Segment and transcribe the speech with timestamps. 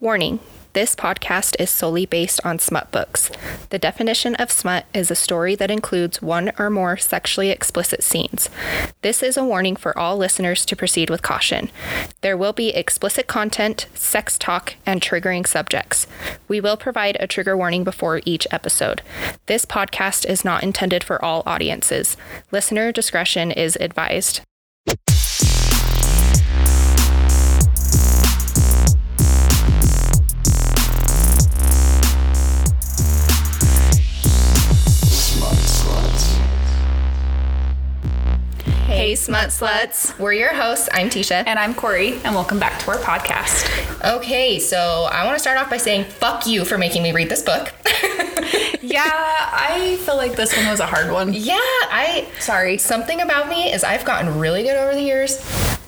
[0.00, 0.40] Warning
[0.72, 3.28] this podcast is solely based on smut books.
[3.70, 8.48] The definition of smut is a story that includes one or more sexually explicit scenes.
[9.02, 11.70] This is a warning for all listeners to proceed with caution.
[12.20, 16.06] There will be explicit content, sex talk, and triggering subjects.
[16.46, 19.02] We will provide a trigger warning before each episode.
[19.46, 22.16] This podcast is not intended for all audiences.
[22.52, 24.42] Listener discretion is advised.
[39.10, 40.16] Hey, smut sluts.
[40.20, 40.88] We're your hosts.
[40.92, 41.42] I'm Tisha.
[41.44, 43.68] And I'm Corey, and welcome back to our podcast.
[44.18, 47.28] Okay, so I want to start off by saying fuck you for making me read
[47.28, 47.72] this book.
[48.80, 51.32] yeah, I feel like this one was a hard one.
[51.34, 52.28] Yeah, I.
[52.38, 52.78] Sorry.
[52.78, 55.44] Something about me is I've gotten really good over the years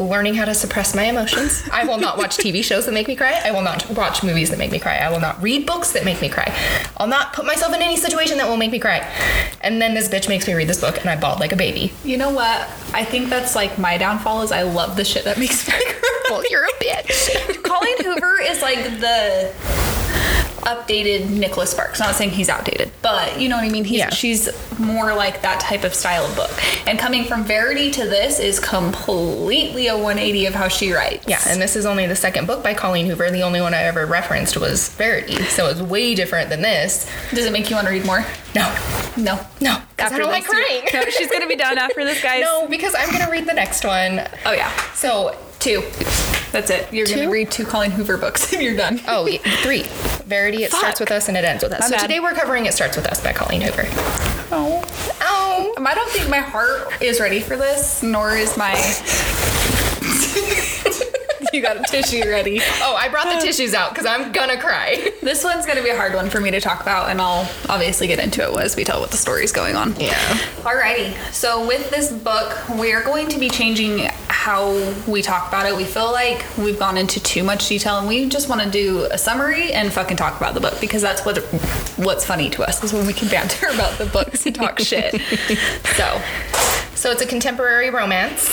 [0.08, 1.62] learning how to suppress my emotions.
[1.72, 3.40] I will not watch TV shows that make me cry.
[3.44, 4.96] I will not watch movies that make me cry.
[4.96, 6.54] I will not read books that make me cry.
[6.96, 8.98] I'll not put myself in any situation that will make me cry.
[9.60, 11.92] And then this bitch makes me read this book and I bawled like a baby.
[12.04, 12.68] You know what?
[12.92, 15.74] I think that's like my downfall is I love the shit that makes me
[16.30, 17.62] well, you're a bitch.
[17.62, 19.52] Colleen Hoover is like the
[20.62, 21.98] updated Nicholas Sparks.
[21.98, 23.84] Not saying he's outdated, but you know what I mean.
[23.84, 24.10] He's Yeah.
[24.10, 26.50] she's more like that type of style of book.
[26.86, 31.24] And coming from Verity to this is completely a 180 of how she writes.
[31.26, 33.30] Yeah, and this is only the second book by Colleen Hoover.
[33.30, 37.10] The only one I ever referenced was Verity, so it's way different than this.
[37.34, 38.24] Does it make you want to read more?
[38.54, 38.72] No,
[39.16, 39.40] No.
[39.60, 40.82] no, 'cause I don't like this- crying.
[40.94, 42.42] No, she's gonna be done after this, guys.
[42.52, 44.22] No, because I'm gonna read the next one.
[44.46, 44.70] Oh yeah.
[44.94, 45.82] So, Two.
[46.50, 46.92] That's it.
[46.92, 47.14] You're Two?
[47.16, 49.00] gonna read two Colleen Hoover books and you're done.
[49.06, 49.84] oh, yeah, three.
[50.26, 51.80] Verity, it starts with us and it ends with us.
[51.80, 52.00] My so bad.
[52.02, 53.84] today we're covering It Starts With Us by Colleen Hoover.
[54.50, 54.82] Oh.
[55.20, 55.74] Oh.
[55.76, 58.74] Um, I don't think my heart is ready for this, nor is my.
[61.56, 62.60] you got a tissue ready.
[62.80, 65.10] Oh, I brought the uh, tissues out because I'm gonna cry.
[65.22, 68.08] This one's gonna be a hard one for me to talk about, and I'll obviously
[68.08, 69.94] get into it as we tell what the story's going on.
[70.00, 70.14] Yeah.
[70.62, 74.72] Alrighty, so with this book, we are going to be changing how
[75.06, 75.76] we talk about it.
[75.76, 79.06] We feel like we've gone into too much detail, and we just want to do
[79.12, 81.38] a summary and fucking talk about the book because that's what
[81.96, 85.20] what's funny to us is when we can banter about the books and talk shit.
[85.96, 86.20] So,
[86.96, 88.50] So it's a contemporary romance.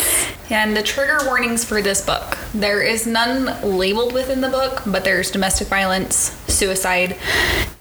[0.49, 5.03] And the trigger warnings for this book there is none labeled within the book, but
[5.03, 6.15] there's domestic violence,
[6.47, 7.15] suicide,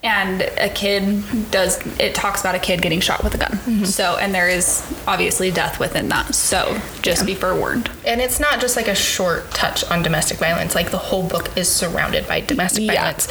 [0.03, 3.53] and a kid does it talks about a kid getting shot with a gun.
[3.53, 3.85] Mm-hmm.
[3.85, 6.35] So, and there is obviously death within that.
[6.35, 7.91] So, just be forewarned.
[8.07, 10.75] And it's not just like a short touch on domestic violence.
[10.75, 12.95] Like the whole book is surrounded by domestic Yeah.
[12.95, 13.29] violence.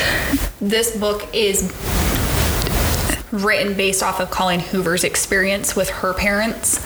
[0.59, 1.71] This book is
[3.31, 6.83] written based off of Colleen Hoover's experience with her parents.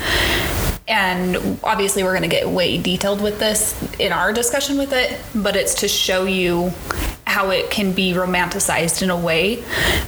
[0.87, 5.19] And obviously, we're going to get way detailed with this in our discussion with it,
[5.35, 6.71] but it's to show you
[7.25, 9.63] how it can be romanticized in a way,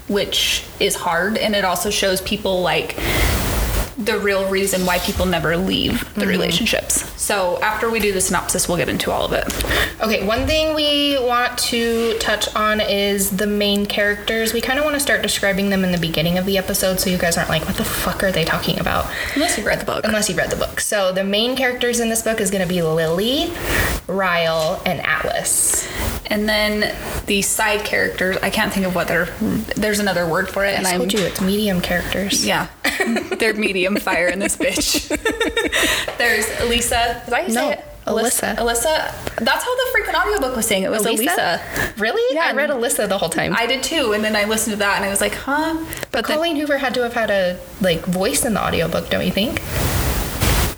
[0.10, 1.38] which is hard.
[1.38, 2.98] And it also shows people like
[4.06, 6.30] the real reason why people never leave the mm-hmm.
[6.30, 7.10] relationships.
[7.22, 9.46] So, after we do the synopsis, we'll get into all of it.
[10.02, 14.54] Okay, one thing we want to touch on is the main characters.
[14.54, 17.10] We kind of want to start describing them in the beginning of the episode so
[17.10, 19.06] you guys aren't like, what the fuck are they talking about?
[19.36, 20.04] Unless you've read the book.
[20.04, 20.80] Unless you've read the book.
[20.82, 23.54] So the main characters in this book is going to be Lily,
[24.08, 25.88] Ryle, and Atlas.
[26.28, 26.96] And then
[27.28, 29.26] the side characters, I can't think of what they're.
[29.76, 31.00] There's another word for it, and I I'm.
[31.00, 32.46] told you it's medium characters.
[32.46, 32.70] Yeah,
[33.40, 35.08] they're medium fire in this bitch.
[36.18, 37.22] There's Elisa.
[37.26, 37.86] Is that how No, say it?
[38.06, 38.56] Alyssa.
[38.58, 39.36] Alyssa.
[39.38, 40.92] That's how the freaking audiobook was saying it.
[40.92, 41.62] Was Elisa.
[41.98, 42.36] Really?
[42.36, 42.48] Yeah.
[42.48, 43.56] I read Alyssa the whole time.
[43.56, 45.78] I did too, and then I listened to that, and I was like, huh?
[46.12, 49.32] but Colleen Hoover had to have had a like voice in the audiobook, don't you
[49.32, 49.62] think?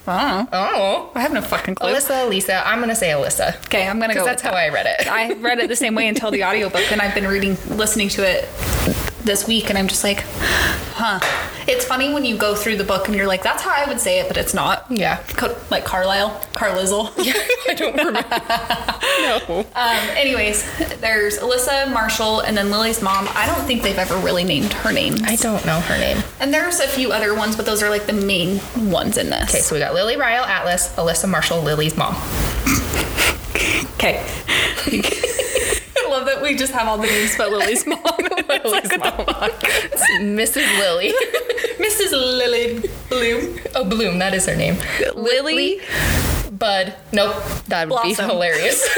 [0.08, 0.50] I know.
[0.54, 1.12] Oh.
[1.16, 1.92] I have no fucking clue.
[1.92, 2.68] Alyssa, Lisa.
[2.68, 3.58] I'm gonna say Alyssa.
[3.66, 4.24] Okay, I'm gonna go.
[4.24, 4.58] That's how that.
[4.58, 5.08] I read it.
[5.12, 8.24] I read it the same way until the audiobook, and I've been reading, listening to
[8.24, 8.48] it
[9.26, 10.24] this week, and I'm just like,
[10.96, 11.20] huh.
[11.68, 14.00] It's funny when you go through the book and you're like, that's how I would
[14.00, 14.86] say it, but it's not.
[14.90, 15.18] Yeah.
[15.30, 17.12] Co- like Carlisle, Carlizzle.
[17.68, 18.22] I don't remember.
[19.50, 19.66] no.
[19.76, 20.64] Um, anyways,
[21.00, 23.28] there's Alyssa, Marshall, and then Lily's mom.
[23.34, 25.16] I don't think they've ever really named her name.
[25.24, 26.24] I don't know her name.
[26.40, 28.60] And there's a few other ones, but those are like the main
[28.92, 29.50] ones in this.
[29.50, 32.16] Okay, so we got Lily, Ryle, Atlas, Alyssa, Marshall, Lily's mom.
[33.96, 34.24] Okay.
[36.36, 38.02] That we just have all the names but Lily's mom.
[38.04, 39.26] Like, Lily's the mom.
[40.36, 40.80] Mrs.
[40.80, 41.12] Lily.
[41.78, 42.12] Mrs.
[42.12, 43.60] Lily Bloom.
[43.76, 44.78] oh, Bloom, that is her name.
[45.16, 45.80] Lily.
[46.52, 46.94] Bud.
[47.14, 47.36] Nope,
[47.68, 48.28] that would Blossom.
[48.28, 48.82] be hilarious.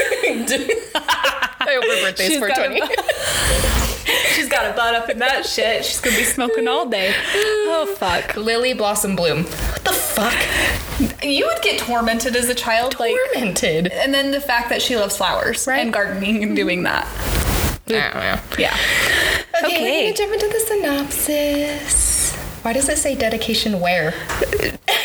[0.94, 2.80] I hope her birthday's She's got 420.
[2.80, 5.84] a She's got a butt up in that shit.
[5.84, 7.14] She's gonna be smoking all day.
[7.34, 8.36] Oh fuck.
[8.36, 9.44] Lily Blossom Bloom.
[9.44, 10.87] What the fuck?
[11.22, 13.86] You would get tormented as a child, like Tormented.
[13.92, 15.78] and then the fact that she loves flowers Right.
[15.80, 17.06] and gardening and doing that.
[17.86, 18.12] Yeah.
[18.12, 18.58] don't.
[18.58, 18.76] Yeah.
[19.64, 19.80] Okay, Okay.
[19.80, 22.34] we're gonna jump into the synopsis.
[22.62, 24.12] Why does it say dedication where?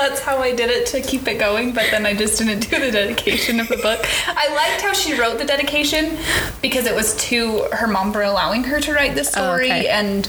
[0.00, 2.80] That's how I did it to keep it going, but then I just didn't do
[2.80, 4.06] the dedication of the book.
[4.26, 6.16] I liked how she wrote the dedication
[6.62, 9.88] because it was to her mom for allowing her to write this story Oh, okay.
[9.88, 10.28] and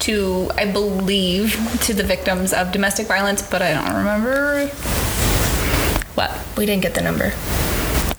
[0.00, 4.66] to, I believe, to the victims of domestic violence, but I don't remember
[6.14, 6.36] what.
[6.56, 7.30] We didn't get the number.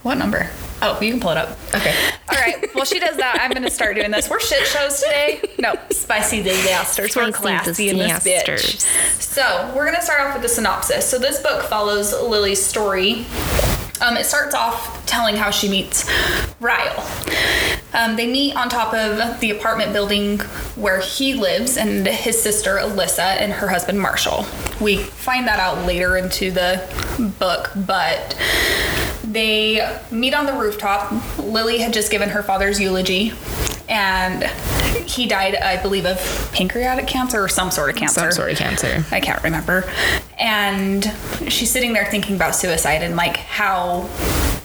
[0.03, 0.49] What number?
[0.85, 1.57] Oh, you can pull it up.
[1.73, 1.95] Okay.
[2.29, 2.73] All right.
[2.75, 3.39] Well, she does that.
[3.39, 4.29] I'm going to start doing this.
[4.29, 5.41] We're shit shows today.
[5.59, 7.15] No, spicy disasters.
[7.15, 8.45] We're classy in this bitch.
[8.45, 8.85] disasters.
[9.23, 11.09] So we're going to start off with the synopsis.
[11.09, 13.25] So this book follows Lily's story.
[14.01, 16.09] Um, it starts off telling how she meets
[16.59, 17.07] Ryle.
[17.93, 20.39] Um, they meet on top of the apartment building
[20.75, 24.45] where he lives, and his sister Alyssa and her husband Marshall.
[24.81, 26.83] We find that out later into the
[27.39, 28.35] book, but
[29.33, 31.11] they meet on the rooftop.
[31.37, 33.33] Lily had just given her father's eulogy,
[33.89, 34.43] and
[35.07, 36.17] he died, I believe, of
[36.53, 38.21] pancreatic cancer or some sort of cancer.
[38.21, 39.05] Some sort of cancer.
[39.11, 39.91] I can't remember.
[40.39, 41.11] And
[41.49, 44.09] she's sitting there thinking about suicide and like how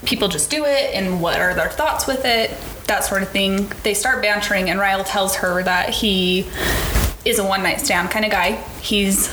[0.05, 2.56] people just do it and what are their thoughts with it,
[2.87, 3.71] that sort of thing.
[3.82, 6.47] They start bantering, and Ryle tells her that he
[7.25, 8.53] is a one night stand kind of guy.
[8.81, 9.29] He's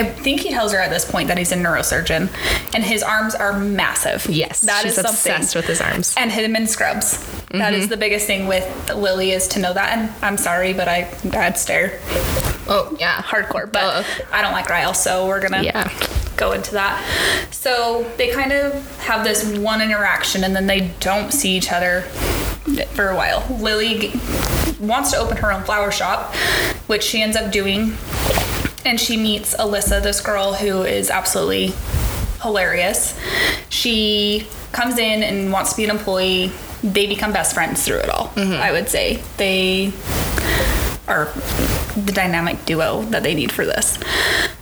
[0.00, 2.30] I think he tells her at this point that he's a neurosurgeon,
[2.74, 4.26] and his arms are massive.
[4.28, 5.32] Yes, that she's is something.
[5.32, 6.14] obsessed with his arms.
[6.16, 7.18] And him in scrubs.
[7.50, 7.74] That Mm-hmm.
[7.74, 8.64] is the biggest thing with
[8.94, 9.96] Lily is to know that.
[9.98, 11.98] And I'm sorry, but I I'd stare
[12.68, 13.20] Oh yeah.
[13.22, 14.06] hardcore, but.
[14.32, 15.90] I don't like Ryle, so we're gonna Yeah.
[16.36, 17.04] go into that.
[17.50, 22.02] So they kind of have this one interaction and then they don't see each other
[22.94, 23.44] for a while.
[23.60, 24.20] Lily g-
[24.80, 26.32] wants to open her own flower shop,
[26.86, 27.96] which she ends up doing.
[28.84, 31.72] And she meets Alyssa, this girl who is absolutely
[32.42, 33.18] hilarious.
[33.68, 36.52] She comes in and wants to be an employee.
[36.82, 39.22] They become best friends through it all, I would say.
[39.36, 39.92] They
[41.06, 41.26] are
[41.96, 43.98] the dynamic duo that they need for this.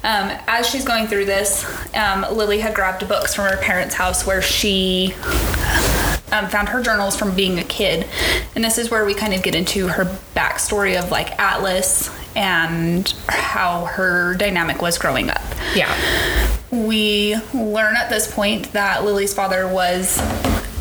[0.03, 4.27] Um, as she's going through this, um, Lily had grabbed books from her parents' house
[4.27, 5.15] where she
[6.33, 8.07] um, found her journals from being a kid.
[8.55, 10.05] And this is where we kind of get into her
[10.35, 15.43] backstory of like Atlas and how her dynamic was growing up.
[15.75, 15.95] Yeah.
[16.71, 20.19] We learn at this point that Lily's father was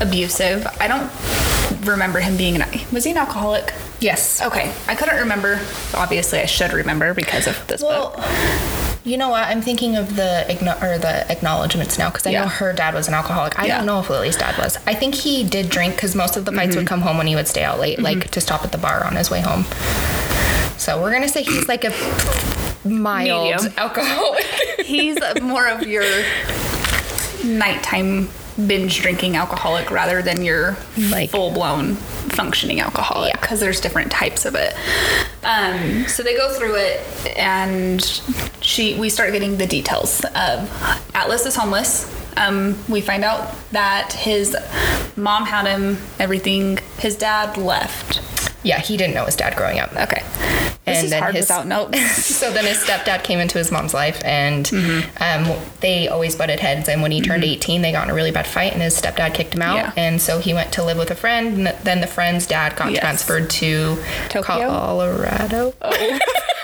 [0.01, 0.67] abusive.
[0.79, 1.09] I don't
[1.87, 3.73] remember him being an was he an alcoholic?
[3.99, 4.41] Yes.
[4.41, 5.59] Okay, I couldn't remember.
[5.95, 8.25] Obviously, I should remember because of this Well, book.
[9.03, 9.43] you know what?
[9.43, 12.41] I'm thinking of the igno- or the acknowledgments now because I Yeah.
[12.43, 13.57] know her dad was an alcoholic.
[13.57, 13.77] I Yeah.
[13.77, 14.77] don't know if Lily's dad was.
[14.85, 16.93] I think he did drink because most of the fights would mm-hmm.
[16.93, 18.29] come home when he would stay out late, like mm-hmm.
[18.29, 19.65] to stop at the bar on his way home.
[20.77, 21.91] So we're gonna say he's like a
[22.87, 23.73] mild Medium.
[23.77, 24.43] alcoholic.
[24.85, 26.05] He's more of your
[27.43, 28.29] nighttime
[28.65, 30.77] binge drinking alcoholic rather than your
[31.09, 33.41] Like- full blown functioning alcoholic Yeah.
[33.41, 34.73] because there's different types of it.
[35.43, 37.01] Um, so they go through it
[37.37, 38.01] and
[38.61, 40.69] she we start getting the details of
[41.13, 42.13] Atlas is homeless.
[42.37, 44.55] Um, we find out that his
[45.15, 46.77] mom had him everything.
[46.99, 48.21] His dad left.
[48.67, 49.91] Yeah, he didn't know his dad growing up.
[49.95, 50.21] Okay.
[50.85, 51.99] This is hard without notes.
[52.39, 55.01] so then his stepdad came into his mom's life and Mm-hmm.
[55.51, 58.31] um, they always butted heads and when he turned 18 they got in a really
[58.31, 59.93] bad fight and his stepdad kicked him out Yeah.
[59.97, 62.91] and so he went to live with a friend and then the friend's dad got
[62.91, 63.01] Yes.
[63.01, 63.97] transferred to
[64.29, 64.67] Tokyo?
[64.69, 66.19] colorado Oh,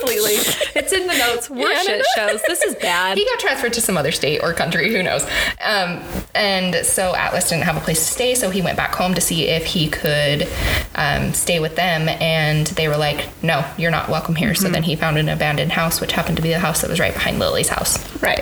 [0.00, 0.34] completely.
[0.74, 1.48] It's in the notes.
[1.50, 2.40] We're Yeah, shit shows.
[2.46, 3.16] This is bad.
[3.18, 5.24] he got transferred to some other state or country who knows
[5.64, 6.02] um,
[6.34, 9.20] and so atlas didn't have a place to stay so he went back home to
[9.20, 10.48] see if he could
[10.94, 14.82] um, stay with them and they were like no you're not welcome here so then
[14.82, 17.38] he found an abandoned house which happened to be the house that was right behind
[17.38, 18.40] lily's house Right.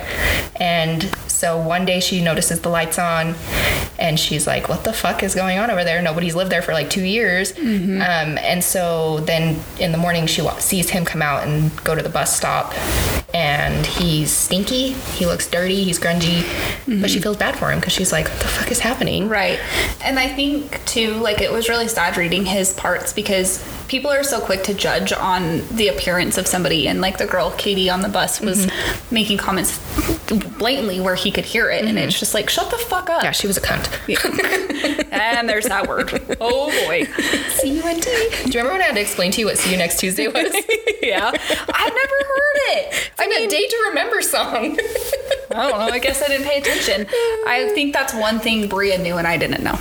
[0.57, 3.35] and so one day she notices the lights on
[3.99, 6.01] and she's like, What the fuck is going on over there?
[6.01, 7.53] Nobody's lived there for like two years.
[7.53, 8.01] Mm-hmm.
[8.01, 11.95] Um, and so then in the morning, she wa- sees him come out and go
[11.95, 12.73] to the bus stop.
[13.33, 14.93] And he's stinky.
[14.93, 15.83] He looks dirty.
[15.83, 16.41] He's grungy.
[16.87, 17.23] But she mm-hmm.
[17.23, 19.29] feels bad for him because she's like, What the fuck is happening?
[19.29, 19.59] Right.
[20.03, 24.23] And I think too, like it was really sad reading his parts because people are
[24.23, 28.01] so quick to judge on the appearance of somebody and like the girl Katie on
[28.01, 29.13] the bus was mm-hmm.
[29.13, 29.79] making comments
[30.57, 32.07] blatantly where he could hear it and mm-hmm.
[32.07, 33.23] it's just like shut the fuck up.
[33.23, 33.87] Yeah, she was a cunt.
[35.11, 36.37] and there's that word.
[36.39, 37.05] Oh boy.
[37.49, 38.01] See you, C-U-N-T.
[38.01, 40.27] Do you remember when I had to explain to you what See You Next Tuesday
[40.27, 40.53] was?
[41.01, 41.31] yeah.
[41.31, 43.11] I've never heard it.
[43.17, 44.77] I mean, Day to Remember song.
[45.51, 45.93] I don't know.
[45.93, 47.07] I guess I didn't pay attention.
[47.47, 49.77] I think that's one thing Bria knew and I didn't know.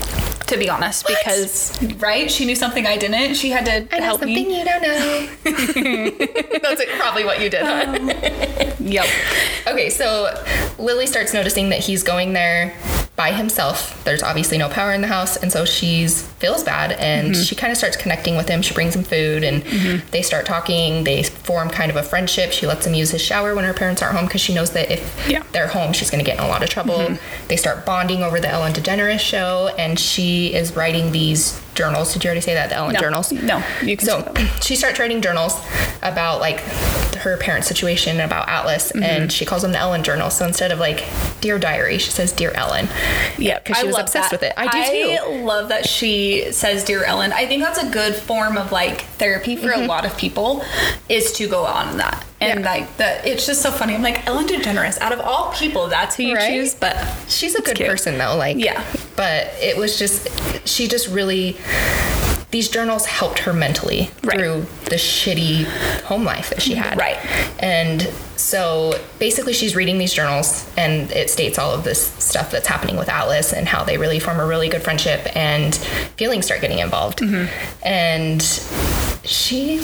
[0.48, 3.34] To be honest, because right, she knew something I didn't.
[3.34, 4.58] She had to I know help something me.
[4.58, 5.28] you don't know.
[6.62, 8.72] That's it, probably what you did, um, huh?
[8.80, 9.06] Yep.
[9.68, 10.34] Okay, so
[10.78, 12.74] Lily starts noticing that he's going there
[13.18, 14.02] by himself.
[14.04, 17.42] There's obviously no power in the house, and so she's feels bad, and Mm-hmm.
[17.42, 18.62] she kind of starts connecting with him.
[18.62, 19.62] She brings him food, and
[20.12, 21.02] they start talking.
[21.04, 22.52] They form kind of a friendship.
[22.52, 24.90] She lets him use his shower when her parents aren't home because she knows that
[24.90, 25.40] if Yeah.
[25.40, 25.52] Mm-hmm.
[25.52, 27.16] they're home, she's going to get in a lot of trouble.
[27.48, 32.12] They start bonding over the Ellen DeGeneres show, and she is writing these journals.
[32.12, 32.68] Did you already say that?
[32.68, 33.00] The Ellen No.
[33.00, 33.32] journals?
[33.32, 35.54] No, you can So she starts writing journals
[36.02, 36.60] about like
[37.22, 39.02] her parents' situation and about Atlas, Mm-hmm.
[39.02, 40.36] and she calls them the Ellen journals.
[40.36, 41.04] So instead of like
[41.40, 42.88] Dear Diary, she says Dear Ellen.
[43.38, 44.40] Yeah, because she I was obsessed that.
[44.40, 44.52] with it.
[44.56, 45.22] I do too.
[45.38, 49.02] I love that she says "Dear Ellen." I think that's a good form of like
[49.18, 50.62] therapy for a lot of people
[51.08, 52.24] is to go on that.
[52.40, 52.64] And Mm-hmm.
[52.64, 52.70] Yeah.
[52.70, 53.94] like that, it's just so funny.
[53.94, 55.00] I'm like Ellen DeGeneres.
[55.00, 56.50] Out of all people, that's who you Right?
[56.50, 56.74] choose.
[56.74, 56.96] But
[57.28, 57.88] She's a good cute.
[57.88, 58.84] person though, like Yeah.
[59.16, 60.28] But it was just
[60.68, 61.56] she just really
[62.50, 64.38] these journals helped her mentally Right.
[64.38, 65.64] through the shitty
[66.04, 66.96] home life that she had.
[66.98, 67.18] Right.
[67.62, 68.02] And
[68.36, 72.96] so basically she's reading these journals and it states all of this stuff that's happening
[72.96, 75.74] with Atlas and how they really form a really good friendship and
[76.16, 77.18] feelings start getting involved.
[77.18, 77.84] Mm-hmm.
[77.86, 78.40] And
[79.28, 79.80] she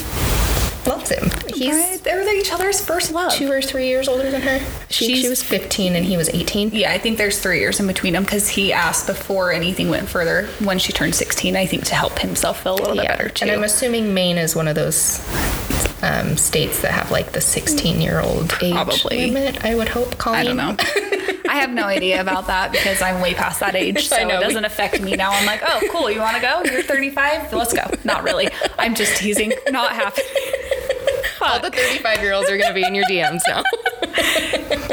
[0.86, 1.30] loves him.
[1.54, 2.00] He's right?
[2.02, 3.32] they're each other's first love.
[3.32, 4.60] two or three years older than her.
[4.90, 6.70] She, she was 15 and he was 18.
[6.72, 10.08] Yeah, I think there's three years in between them because he asked before anything went
[10.08, 11.56] further when she turned 16.
[11.56, 13.44] I think to help himself feel a little bit better too.
[13.44, 15.20] And I'm assuming Maine is one of those
[16.02, 19.30] um, states that have like the 16 year old age Probably.
[19.30, 19.64] limit.
[19.64, 20.18] I would hope.
[20.18, 20.40] Colleen.
[20.40, 20.76] I don't know.
[21.48, 24.64] I have no idea about that because I'm way past that age, so it doesn't
[24.64, 25.30] affect me now.
[25.30, 26.10] I'm like, oh, cool.
[26.10, 26.62] You want to go?
[26.64, 27.52] You're 35.
[27.52, 27.90] Let's go.
[28.02, 28.48] Not really.
[28.78, 29.52] I'm just teasing.
[29.70, 30.26] Not happening.
[31.44, 33.62] All the 35 year olds are going to be in your DMs now.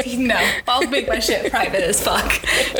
[0.18, 2.30] no, I'll make my shit private as fuck.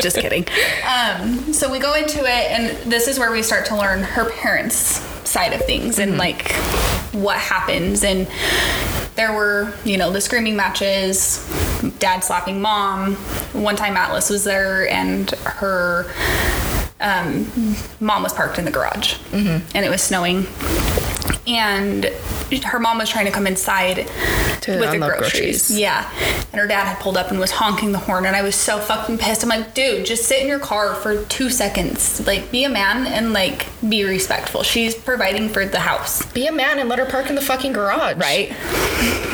[0.00, 0.44] Just kidding.
[0.86, 4.30] Um, so we go into it, and this is where we start to learn her
[4.30, 6.52] parents' side of things and like
[7.12, 8.04] what happens.
[8.04, 8.28] And
[9.14, 11.48] there were, you know, the screaming matches,
[11.98, 13.14] dad slapping mom.
[13.54, 16.12] One time Atlas was there, and her
[17.00, 17.46] um,
[18.00, 20.46] mom was parked in the garage, and it was snowing.
[21.46, 22.04] And
[22.64, 24.06] her mom was trying to come inside
[24.62, 25.18] To with the groceries.
[25.68, 25.78] groceries.
[25.78, 26.08] Yeah.
[26.52, 28.78] And her dad had pulled up and was honking the horn, and I was so
[28.78, 29.42] fucking pissed.
[29.42, 32.24] I'm like, dude, just sit in your car for two seconds.
[32.26, 34.62] Like, be a man and, like, be respectful.
[34.62, 36.24] She's providing for the house.
[36.32, 38.16] Be a man and let her park in the fucking garage.
[38.18, 38.50] Right?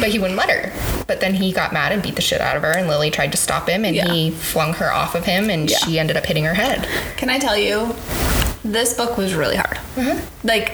[0.01, 1.05] But he wouldn't let her.
[1.07, 3.33] But then he got mad and beat the shit out of her, and Lily tried
[3.33, 4.11] to stop him, and Yeah.
[4.11, 5.79] he flung her off of him, and Yeah.
[5.79, 6.87] she ended up hitting her head.
[7.19, 7.95] Can I tell you,
[8.65, 9.79] this book was really hard.
[9.99, 10.15] Uh-huh.
[10.45, 10.73] Like,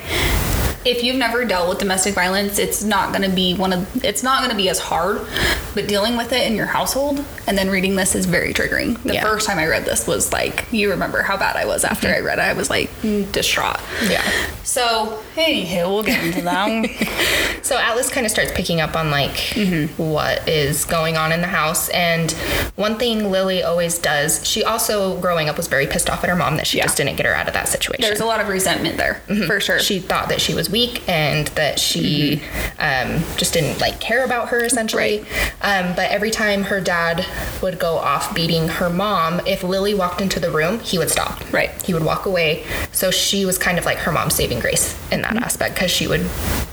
[0.85, 4.23] if you've never dealt with domestic violence, it's not going to be one of it's
[4.23, 5.27] not going to be as hard.
[5.75, 9.03] But dealing with it in your household and then reading this is very triggering.
[9.03, 9.23] The Yeah.
[9.25, 12.21] first time I read this was like, you remember how bad I was after I
[12.21, 12.43] read it.
[12.43, 12.91] I was like
[13.33, 13.81] distraught.
[14.09, 14.23] Yeah.
[14.63, 17.35] So, anywho, we'll get into that.
[17.65, 20.03] So Atlas kind of starts picking up on like Mm-hmm.
[20.11, 21.89] what is going on in the house.
[21.91, 22.31] And
[22.77, 26.37] one thing Lily always does, she also growing up was very pissed off at her
[26.37, 26.85] mom that she Yeah.
[26.85, 28.03] just didn't get her out of that situation.
[28.03, 29.79] There's a lot of resentment there, for sure.
[29.81, 32.43] She thought that she was weak and that she
[32.81, 35.21] um, just didn't like care about her essentially.
[35.63, 37.25] Um, but every time her dad
[37.63, 41.41] would go off beating her mom, if Lily walked into the room, he would stop.
[41.53, 41.71] Right.
[41.85, 42.67] He would walk away.
[42.91, 46.09] So she was kind of like her mom's saving grace in that aspect because she
[46.09, 46.27] would,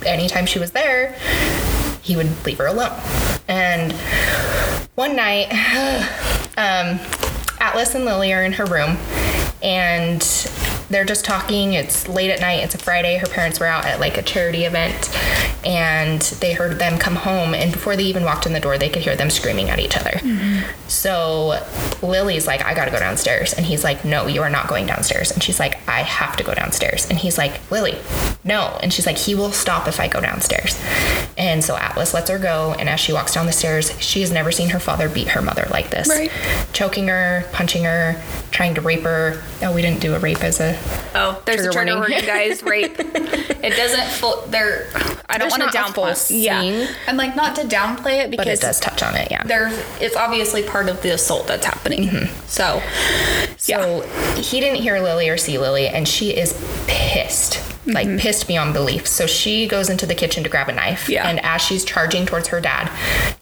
[0.04, 1.16] anytime she was there,
[2.02, 3.00] he would leave her alone.
[3.48, 3.94] And
[4.96, 5.46] one night,
[6.58, 7.00] um,
[7.60, 8.98] Atlas and Lily are in her room
[9.62, 10.24] and
[10.92, 11.74] they're just talking.
[11.74, 12.64] It's late at night.
[12.64, 13.18] It's a Friday.
[13.18, 15.10] Her parents were out at like a charity event
[15.66, 17.54] and they heard them come home.
[17.54, 19.96] And before they even walked in the door, they could hear them screaming at each
[19.98, 20.20] other.
[20.88, 21.64] So
[22.02, 23.54] Lily's like, I gotta go downstairs.
[23.54, 25.32] And he's like, No, you are not going downstairs.
[25.32, 27.08] And she's like, I have to go downstairs.
[27.10, 27.98] And he's like, Lily,
[28.44, 28.78] no.
[28.82, 30.80] And she's like, He will stop if I go downstairs.
[31.38, 32.76] And so Atlas lets her go.
[32.78, 35.42] And as she walks down the stairs, she has never seen her father beat her
[35.42, 36.08] mother like this.
[36.10, 36.32] Right.
[36.74, 38.22] Choking her, punching her,
[38.52, 39.42] trying to rape her.
[39.62, 40.78] Oh, we didn't do a rape as a.
[41.16, 42.12] Oh, there's Trigger a trigger warning.
[42.12, 42.64] warning, guys.
[42.72, 42.96] Rape.
[43.00, 44.44] It doesn't full.
[44.48, 44.88] There.
[45.30, 46.44] I don't want to downplay.
[46.44, 46.88] Yeah.
[47.08, 49.44] I'm like not to downplay it But because it does touch on it, yeah.
[49.44, 49.74] there's.
[50.02, 52.08] It's obviously part of the assault that's happening.
[52.10, 52.46] Mm-hmm.
[52.48, 52.82] So,
[53.58, 54.02] So
[54.42, 56.54] he didn't hear Lily or see Lily, and she is
[56.88, 57.60] pissed.
[57.86, 59.08] Like pissed beyond belief.
[59.08, 61.10] So she goes into the kitchen to grab a knife.
[61.10, 61.28] Yeah.
[61.28, 62.92] And as she's charging towards her dad,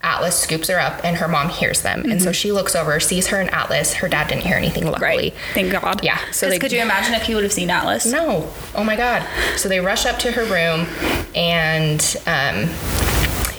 [0.01, 2.09] Atlas scoops her up and her mom hears them.
[2.09, 3.93] And so she looks over, sees her and Atlas.
[3.95, 5.01] Her dad didn't hear anything, luckily.
[5.05, 5.33] right.
[5.53, 6.03] Thank God.
[6.03, 8.05] Yeah, so So they- could you imagine if he would have seen Atlas?
[8.05, 8.49] No.
[8.75, 9.27] Oh my God.
[9.57, 10.87] So they rush up to her room
[11.35, 12.69] and um,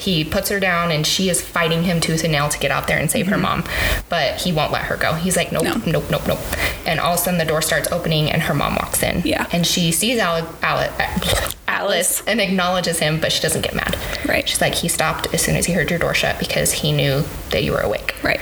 [0.01, 2.89] he puts her down and she is fighting him tooth and nail to get out
[2.89, 3.65] there and save her mom.
[4.09, 5.15] But he won't let her go.
[5.15, 5.91] He's like, nope, Mm-hmm.
[5.91, 6.01] No.
[6.01, 6.39] nope, nope, nope.
[6.87, 9.23] And all of a sudden the door starts opening and her mom walks in.
[9.25, 9.47] Yeah.
[9.53, 10.91] And she sees Alec, Ale-
[11.71, 12.23] Atlas.
[12.27, 13.97] And acknowledges him, but she doesn't get mad.
[14.27, 14.49] Right.
[14.49, 17.23] She's like, he stopped as soon as he heard your door shut because he knew
[17.51, 18.17] that you were awake.
[18.23, 18.41] Right.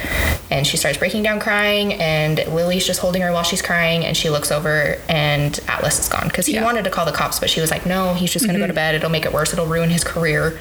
[0.51, 4.17] And she starts breaking down crying, and Lily's just holding her while she's crying, and
[4.17, 6.61] she looks over, and Atlas is gone because he Yeah.
[6.61, 6.67] Mm-hmm.
[6.67, 8.73] wanted to call the cops, but she was like, no, he's just gonna go to
[8.73, 8.95] bed.
[8.95, 9.53] It'll make it worse.
[9.53, 10.59] It'll ruin his career.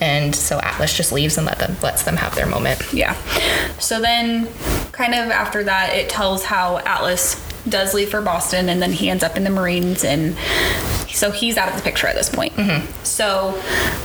[0.00, 2.82] And so Atlas just leaves and let them lets them have their moment.
[2.92, 3.14] Yeah.
[3.78, 4.48] So then,
[4.92, 7.34] kind of after that, it tells how Atlas
[7.68, 10.04] does leave for Boston and then he ends up in the Marines.
[10.04, 10.36] And
[11.08, 12.52] so he's out of the picture at this point.
[12.54, 12.86] Mm-hmm.
[13.04, 13.60] So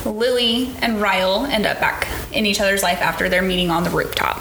[0.08, 3.90] Lily and Ryle end up back in each other's life after their meeting on the
[3.90, 4.38] rooftop.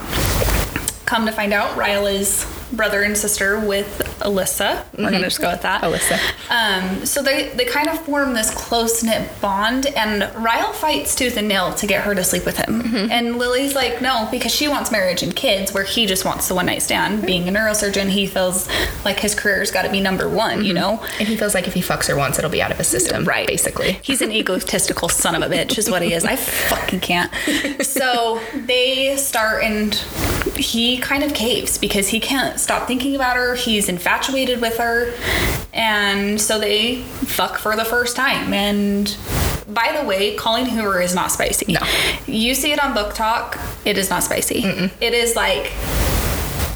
[1.06, 4.86] Come to find out, Ryle is brother and sister with Alyssa.
[4.94, 5.24] We're going to mm-hmm.
[5.24, 5.82] just go with that.
[5.82, 6.20] Alyssa.
[6.50, 11.38] Um, so they, they kind of form this close knit bond, and Ryle fights tooth
[11.38, 12.82] and nail to get her to sleep with him.
[12.82, 13.12] Mm-hmm.
[13.12, 16.56] And Lily's like, no, because she wants marriage and kids, where he just wants the
[16.56, 17.18] one night stand.
[17.18, 17.26] Mm-hmm.
[17.26, 18.68] Being a neurosurgeon, he feels
[19.04, 21.04] like his career's got to be number one, you know?
[21.20, 23.26] And he feels like if he fucks her once, it'll be out of his system.
[23.26, 23.48] Right.
[23.48, 23.94] Basically.
[24.02, 26.26] He's an egotistical son of a bitch, is what he is.
[26.26, 27.32] I fucking can't.
[28.00, 29.94] So they start, and
[30.56, 33.56] he kind of caves because he can't stop thinking about her.
[33.56, 35.14] He's infatuated with her.
[35.74, 38.54] And so they fuck for the first time.
[38.54, 39.16] And
[39.68, 41.74] by the way, Colleen Hoover is not spicy.
[41.74, 41.80] No.
[42.26, 44.64] You see it on BookTok, it is not spicy.
[45.00, 45.72] It is like.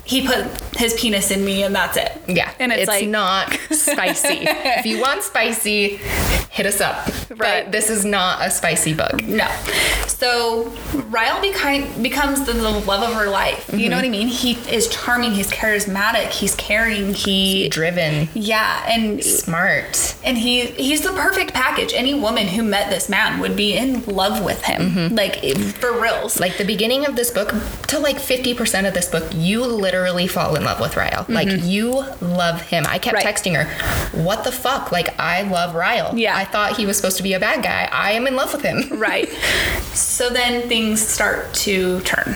[0.06, 0.46] He put
[0.76, 2.22] his penis in me and that's it.
[2.28, 2.52] Yeah.
[2.60, 4.46] And it's, like not spicy.
[4.48, 5.98] if you want spicy,
[6.50, 7.08] hit us up.
[7.30, 7.64] Right.
[7.64, 9.24] But this is not a spicy book.
[9.24, 9.48] No.
[10.08, 10.70] So
[11.10, 13.70] Ryle becomes the, the love of her life.
[13.74, 14.12] You know what I mm-hmm.
[14.12, 14.28] mean?
[14.28, 15.32] He is charming.
[15.32, 16.30] He's charismatic.
[16.30, 17.14] He's caring.
[17.14, 20.16] He Driven, yeah, and smart.
[20.24, 21.94] and he he's the perfect package.
[21.94, 24.92] Any woman who met this man would be in love with him.
[24.92, 25.16] Mm-hmm.
[25.16, 26.40] Like for reals.
[26.40, 27.54] Like the beginning of this book
[27.88, 29.93] to like 50% of this book, you literally
[30.28, 31.26] fall in love with Ryle.
[31.30, 32.86] Like you love him.
[32.88, 33.26] I kept Mm-hmm.
[33.28, 33.36] Right.
[33.36, 34.92] texting her, what the fuck?
[34.92, 36.18] Like I love Ryle.
[36.18, 36.36] Yeah.
[36.36, 37.88] I thought he was supposed to be a bad guy.
[37.92, 38.84] I am in love with him.
[39.04, 39.30] Right.
[39.94, 42.36] So then things start to turn.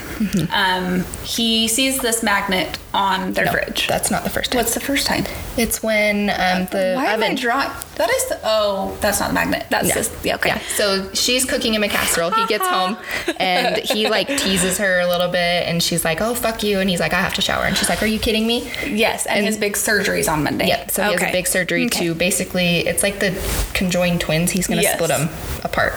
[0.52, 3.88] Um, he sees this magnet on their No, fridge.
[3.88, 4.60] That's not the first time.
[4.60, 5.24] What's the first time?
[5.58, 7.36] It's when um, the Why am I oven.
[7.36, 7.70] drawing?
[7.96, 8.40] That is the.
[8.44, 9.66] Oh, that's not the magnet.
[9.70, 9.94] That's Yeah.
[9.96, 10.26] just.
[10.26, 10.50] Yeah, okay.
[10.50, 10.60] Yeah.
[10.76, 12.32] So she's cooking him a casserole.
[12.32, 12.98] He gets home
[13.40, 16.90] and he like teases her a little bit and she's like, Oh fuck you and
[16.90, 18.70] he's like, I have to shower and she's like, Are you kidding me?
[18.86, 20.68] Yes, and, his big surgery's on Monday.
[20.68, 20.92] Yep.
[20.92, 22.06] So he has a big surgery Okay.
[22.08, 23.32] to basically it's like the
[23.74, 24.52] conjoined twins.
[24.52, 24.96] He's gonna Yes.
[24.96, 25.30] split them
[25.64, 25.94] apart.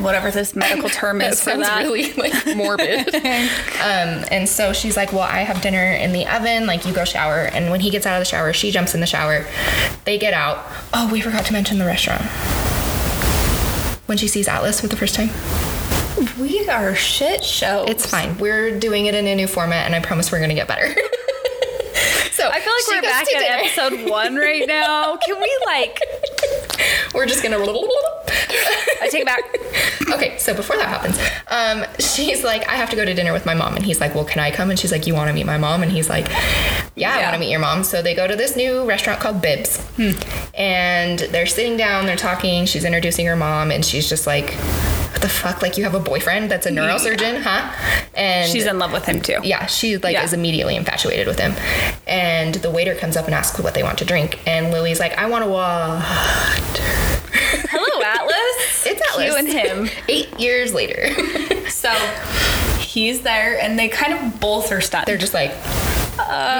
[0.00, 1.82] Whatever this medical term is for that.
[1.82, 3.14] really like morbid.
[3.14, 6.66] um, and so she's like, "Well, I have dinner in the oven.
[6.66, 9.00] Like, you go shower." And when he gets out of the shower, she jumps in
[9.00, 9.46] the shower.
[10.04, 10.64] They get out.
[10.92, 12.22] Oh, we forgot to mention the restaurant.
[14.06, 15.30] When she sees Atlas for the first time,
[16.38, 17.84] we are a shit show.
[17.88, 18.36] it's fine.
[18.38, 20.86] We're doing it in a new format, and I promise we're gonna get better.
[22.32, 23.90] so I feel like we're back at dinner.
[23.90, 25.16] episode one right now.
[25.16, 25.98] Can we like?
[27.14, 27.58] We're just gonna.
[27.58, 29.42] I take it back.
[30.14, 33.44] okay, so before that happens, um, she's like, I have to go to dinner with
[33.44, 33.76] my mom.
[33.76, 34.70] And he's like, Well, can I come?
[34.70, 35.82] And she's like, You want to meet my mom?
[35.82, 36.28] And he's like,
[36.96, 37.84] Yeah, I want to meet your mom.
[37.84, 39.80] So they go to this new restaurant called Bibs.
[39.96, 40.12] Hmm.
[40.54, 42.66] And they're sitting down, they're talking.
[42.66, 44.54] She's introducing her mom, and she's just like,
[45.14, 45.62] What the fuck?
[45.62, 47.72] Like, you have a boyfriend that's a neurosurgeon, huh?
[48.14, 49.38] And She's in love with him too.
[49.44, 50.24] yeah, she like Yeah.
[50.24, 51.54] is immediately infatuated with him.
[52.06, 54.40] And the waiter comes up and asks what they want to drink.
[54.46, 56.00] And Lily's like, I want a water.
[57.70, 58.34] Hello, Atlas.
[58.86, 59.26] It's Atlas.
[59.26, 59.88] You and him.
[60.08, 61.08] Eight years later.
[61.70, 61.90] So
[62.78, 65.06] he's there, and they kind of both are stunned.
[65.06, 65.50] They're just like,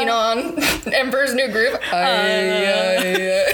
[0.01, 0.63] you know, on
[0.93, 1.75] Emperor's New Groove.
[1.91, 3.45] Uh,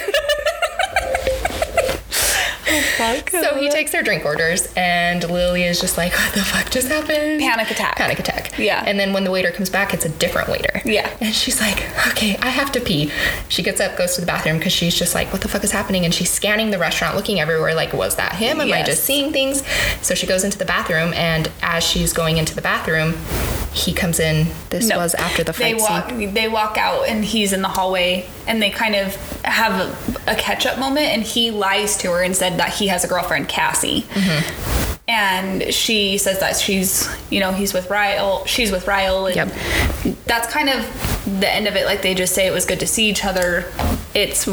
[3.31, 6.89] so he takes their drink orders, and Lily is just like, what the fuck just
[6.89, 7.41] happened?
[7.41, 7.97] Panic attack.
[7.97, 8.59] Panic attack.
[8.59, 8.83] Yeah.
[8.87, 10.81] And then when the waiter comes back, it's a different waiter.
[10.85, 11.11] Yeah.
[11.21, 11.79] And she's like,
[12.09, 13.11] okay, I have to pee.
[13.49, 15.73] She gets up, goes to the bathroom because she's just like, what the fuck is
[15.73, 16.05] happening?
[16.05, 18.61] And she's scanning the restaurant, looking everywhere, like, was that him?
[18.61, 19.63] Am I just seeing things?
[20.03, 23.15] So she goes into the bathroom, and as she's going into the bathroom,
[23.73, 24.49] he comes in.
[24.71, 24.99] This No.
[24.99, 26.35] was after the they fight walk scene.
[26.35, 29.73] they walk out and he's in the hallway and they kind of have
[30.27, 33.05] a, a catch up moment and he lies to her and said that he has
[33.05, 35.01] a girlfriend Cassie Mm-hmm.
[35.09, 40.17] and she says that she's you know he's with Ryle she's with Ryle and Yep.
[40.27, 40.85] that's kind of
[41.41, 43.65] the end of it like they just say it was good to see each other
[44.15, 44.45] it's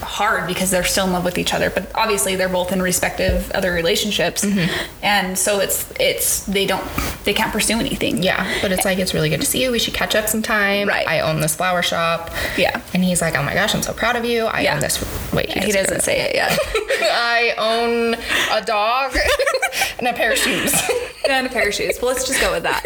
[0.00, 3.50] hard because they're still in love with each other but obviously they're both in respective
[3.52, 5.04] other relationships Mm-hmm.
[5.04, 6.84] and so it's it's they don't
[7.24, 9.70] they can't pursue anything Yeah, but it's like it's really good to see you.
[9.70, 10.88] We should catch up sometime.
[10.88, 11.06] Right.
[11.06, 12.30] I own this flower shop.
[12.56, 12.80] Yeah.
[12.94, 14.46] And he's like, "Oh my gosh, I'm so proud of you.
[14.46, 14.74] I Yeah.
[14.74, 14.98] own this."
[15.32, 16.58] Wait, he doesn't say it yet
[17.12, 18.14] I own
[18.52, 19.16] a dog
[19.98, 20.74] and a pair of shoes.
[21.28, 21.98] and a pair of shoes.
[22.02, 22.82] Well, let's just go with that.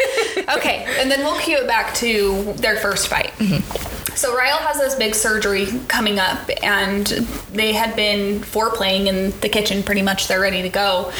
[0.57, 3.31] Okay, and then we'll cue it back to their first fight.
[4.15, 7.05] So Ryle has this big surgery coming up, and
[7.51, 10.27] they had been foreplaying in the kitchen pretty much.
[10.27, 11.11] They're ready to go.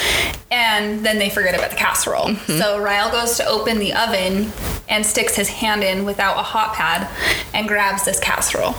[0.50, 2.26] And then they forget about the casserole.
[2.26, 2.58] Mm-hmm.
[2.58, 4.50] So Ryle goes to open the oven
[4.88, 7.08] and sticks his hand in without a hot pad
[7.52, 8.74] and grabs this casserole,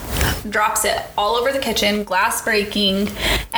[0.50, 3.08] drops it all over the kitchen, glass breaking.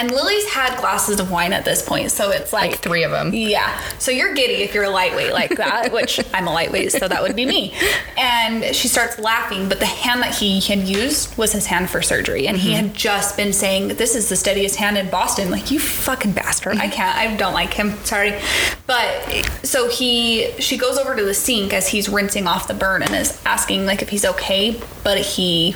[0.02, 3.12] And Lily's had glasses of wine at this point, so it's like, Like three of
[3.12, 3.36] them.
[3.36, 3.80] yeah.
[4.00, 7.22] So you're giddy if you're a lightweight like that, which I'm a lightweight, so that
[7.22, 7.76] would be me.
[8.18, 12.02] And she starts laughing, but the hand that he had used was his hand for
[12.02, 12.48] surgery.
[12.48, 12.88] And he mm-hmm.
[12.88, 15.52] had just been saying, This is the steadiest hand in Boston.
[15.52, 16.78] Like, you fucking bastard.
[16.78, 16.94] I mm-hmm.
[16.94, 17.92] can't, I don't like him.
[18.04, 18.42] Sorry.
[18.88, 23.04] But so he, she goes over to the sink as he's rinsing off the burn
[23.04, 24.82] and is asking, like, if he's okay.
[25.04, 25.76] But he,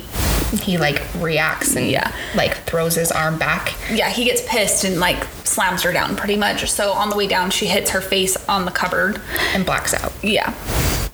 [0.52, 2.12] He like reacts and Yeah.
[2.34, 3.74] like throws his arm back.
[3.90, 6.70] yeah, he gets pissed and like slams her down pretty much.
[6.70, 9.20] So on the way down, she hits her face on the cupboard.
[9.54, 10.12] and blacks out.
[10.22, 10.54] Yeah.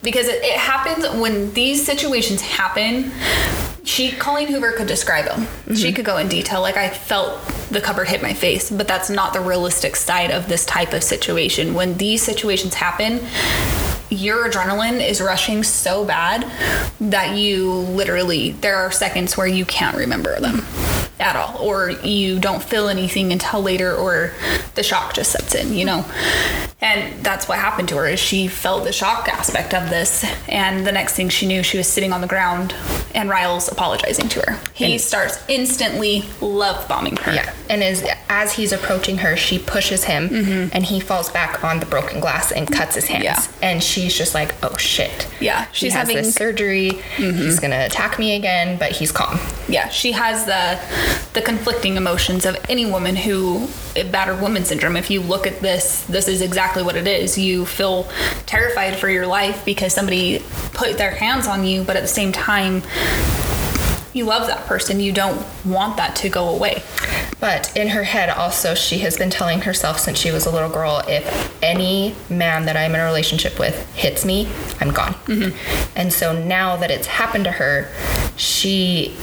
[0.02, 3.12] Because it, it happens when these situations happen.
[3.84, 5.46] She, Colleen Hoover, could describe them.
[5.74, 5.96] She mm-hmm.
[5.96, 6.60] could go in detail.
[6.60, 7.40] Like, I felt
[7.70, 11.02] the cupboard hit my face, but that's not the realistic side of this type of
[11.02, 11.74] situation.
[11.74, 13.20] When these situations happen,
[14.12, 16.44] your adrenaline is rushing so bad
[17.00, 20.62] that you literally, there are seconds where you can't remember them
[21.18, 24.32] at all, or you don't feel anything until later, or
[24.74, 26.04] the shock just sets in, you know?
[26.82, 30.84] And that's what happened to her is she felt the shock aspect of this, and
[30.84, 32.74] the next thing she knew, she was sitting on the ground,
[33.14, 34.58] and Ryle's apologizing to her.
[34.74, 37.32] He And- starts instantly love bombing her.
[37.32, 37.52] Yeah.
[37.70, 40.68] And as as he's approaching her, she pushes him mm-hmm.
[40.72, 43.24] and he falls back on the broken glass and cuts his hands.
[43.24, 43.40] Yeah.
[43.62, 45.28] And she's just like, oh shit.
[45.40, 46.90] Yeah, She she's having- this surgery.
[47.16, 47.38] Mm-hmm.
[47.38, 49.38] He's gonna attack me again, but he's calm.
[49.68, 50.78] yeah she has the
[51.34, 53.68] the conflicting emotions of any woman who
[54.10, 57.36] battered woman syndrome if you look at this this is exactly what it is.
[57.38, 58.08] You feel
[58.46, 62.32] terrified for your life because somebody put their hands on you but at the same
[62.32, 62.82] time
[64.12, 65.00] you love that person.
[65.00, 66.82] You don't want that to go away.
[67.40, 70.68] But in her head, also, she has been telling herself since she was a little
[70.68, 74.48] girl if any man that I'm in a relationship with hits me,
[74.80, 75.14] I'm gone.
[75.14, 75.92] Mm-hmm.
[75.96, 77.90] And so now that it's happened to her,
[78.36, 79.16] she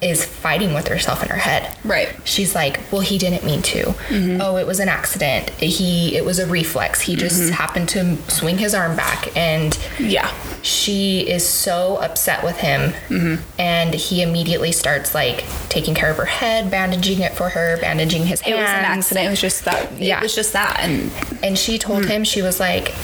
[0.00, 1.76] is fighting with herself in her head.
[1.84, 2.14] Right.
[2.24, 3.84] She's like, well, he didn't mean to.
[3.84, 4.40] Mm-hmm.
[4.40, 5.50] Oh, it was an accident.
[5.50, 7.00] He, it was a reflex.
[7.00, 7.52] He just mm-hmm.
[7.52, 10.32] happened to swing his arm back, and yeah
[10.62, 13.42] she is so upset with him mm-hmm.
[13.58, 18.26] and he immediately starts like taking care of her head bandaging it for her bandaging
[18.26, 20.18] his it was an accident it was just that Yeah.
[20.18, 21.10] it was just that and
[21.42, 22.08] and she told mm.
[22.08, 22.94] him she was like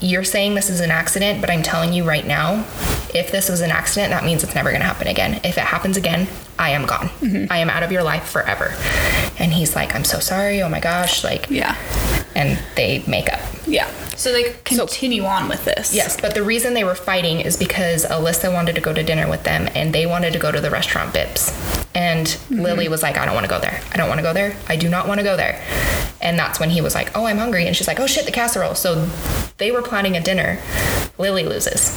[0.00, 2.64] you're saying this is an accident but i'm telling you right now
[3.14, 5.64] if this was an accident that means it's never going to happen again if it
[5.64, 6.26] happens again
[6.58, 7.50] i am gone mm-hmm.
[7.50, 8.74] i am out of your life forever
[9.38, 11.76] and he's like i'm so sorry oh my gosh like yeah
[12.34, 16.74] and they make up yeah so they continue on with this Yes, but the reason
[16.74, 20.06] they were fighting is because Alyssa wanted to go to dinner with them and they
[20.06, 21.50] wanted to go to the restaurant Bibs.
[21.94, 22.60] And mm-hmm.
[22.60, 23.80] Lily was like, I don't want to go there.
[23.92, 24.56] I don't want to go there.
[24.68, 25.62] I do not want to go there.
[26.20, 27.66] And that's when he was like, Oh, I'm hungry.
[27.66, 28.74] And she's like, Oh shit, the casserole.
[28.74, 29.06] So
[29.58, 30.58] they were planning a dinner.
[31.18, 31.90] Lily loses.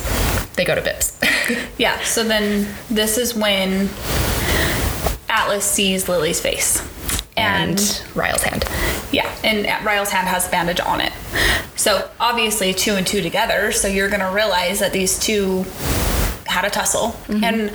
[0.56, 1.20] They go to Bibs.
[1.78, 3.88] Yeah, so then this is when
[5.30, 6.82] Atlas sees Lily's face.
[7.38, 8.66] And, and Ryle's hand.
[9.12, 11.14] yeah, and Ryle's hand has a bandage on it.
[11.76, 15.66] So obviously, two and two together, so you're gonna realize that these two
[16.46, 17.10] had a tussle.
[17.28, 17.44] Mm-hmm.
[17.44, 17.74] And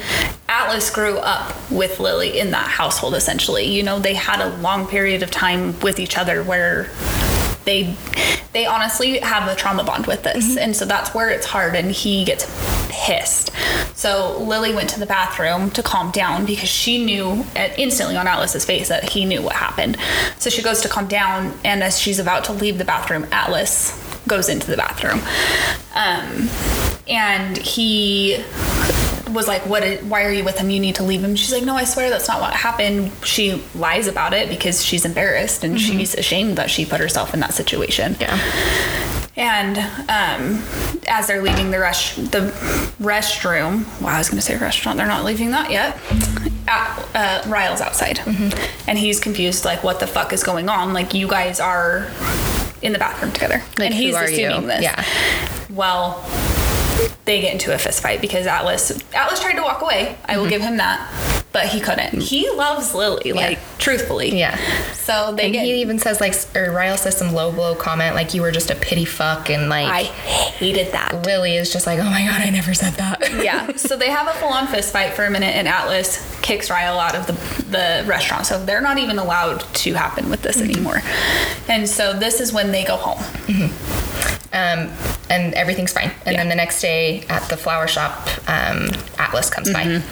[0.48, 3.66] Atlas grew up with Lily in that household essentially.
[3.66, 6.88] You know, they had a long period of time with each other where
[7.64, 7.96] they
[8.52, 10.56] they honestly have a trauma bond with this.
[10.56, 12.44] And so that's where it's hard and he gets
[12.90, 13.52] pissed.
[13.94, 17.44] So lily went to the bathroom to calm down because she knew
[17.76, 19.96] instantly on atlas's face that he knew what happened.
[20.38, 23.96] So she goes to calm down and as she's about to leave the bathroom atlas
[24.26, 25.20] goes into the bathroom.
[25.94, 26.48] Um,
[27.08, 28.44] and he
[29.32, 29.84] was like, "What?
[30.02, 30.70] Why are you with him?
[30.70, 33.62] You need to leave him." She's like, "No, I swear that's not what happened." She
[33.74, 37.54] lies about it because she's embarrassed and she's ashamed that she put herself in that
[37.54, 38.16] situation.
[38.20, 38.38] Yeah.
[39.36, 39.78] And
[40.10, 40.62] um,
[41.08, 42.52] as they're leaving the rush, the
[43.00, 43.84] restroom.
[44.02, 44.98] Wow, I was going to say restaurant.
[44.98, 45.96] They're not leaving that yet.
[46.68, 48.20] At, uh, Ryle's outside,
[48.86, 49.64] and he's confused.
[49.64, 50.92] Like, what the fuck is going on?
[50.92, 52.08] Like, you guys are
[52.82, 54.46] in the bathroom together, Like, and he's are you?
[54.48, 54.82] assuming this.
[54.82, 55.04] Yeah.
[55.70, 56.22] Well,
[57.24, 60.16] they get into a fist fight because Atlas Atlas tried to walk away.
[60.24, 60.40] I Mm-hmm.
[60.42, 62.20] will give him that, but he couldn't.
[62.22, 64.38] He loves Lily, like truthfully.
[64.38, 64.56] Yeah.
[64.94, 65.64] So they And get.
[65.64, 68.70] he even says like, or Ryle says some low blow comment like you were just
[68.70, 71.24] a pity fuck, and like I hated that.
[71.26, 73.20] Lily is just like, oh my god, I never said that.
[73.42, 73.72] yeah.
[73.76, 76.98] So they have a full on fist fight for a minute, and Atlas kicks Ryle
[76.98, 77.32] out of the,
[77.70, 78.46] the restaurant.
[78.46, 81.00] So they're not even allowed to happen with this anymore.
[81.68, 83.18] And so this is when they go home.
[84.52, 84.90] Um,
[85.30, 86.10] and everything's fine.
[86.26, 90.02] And then the next day at the flower shop, um, Atlas comes by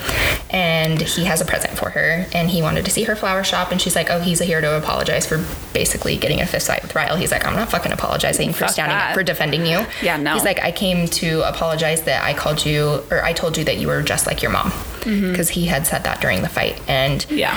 [0.51, 2.25] and he has a present for her.
[2.33, 3.73] And he wanted to see her flower shop.
[3.73, 6.83] And she's like, Oh, he's here to apologize for basically getting in a fist fight
[6.83, 7.17] with Ryle.
[7.17, 9.09] He's like, I'm not fucking apologizing for Fuck standing that.
[9.11, 9.85] up, for defending you.
[10.03, 10.35] Yeah, no.
[10.35, 13.79] He's like, I came to apologize that I called you, or I told you that
[13.79, 14.73] you were just like your mom.
[15.31, 16.81] Because he had said that during the fight.
[16.89, 17.37] And Mm-hmm.
[17.39, 17.57] Yeah.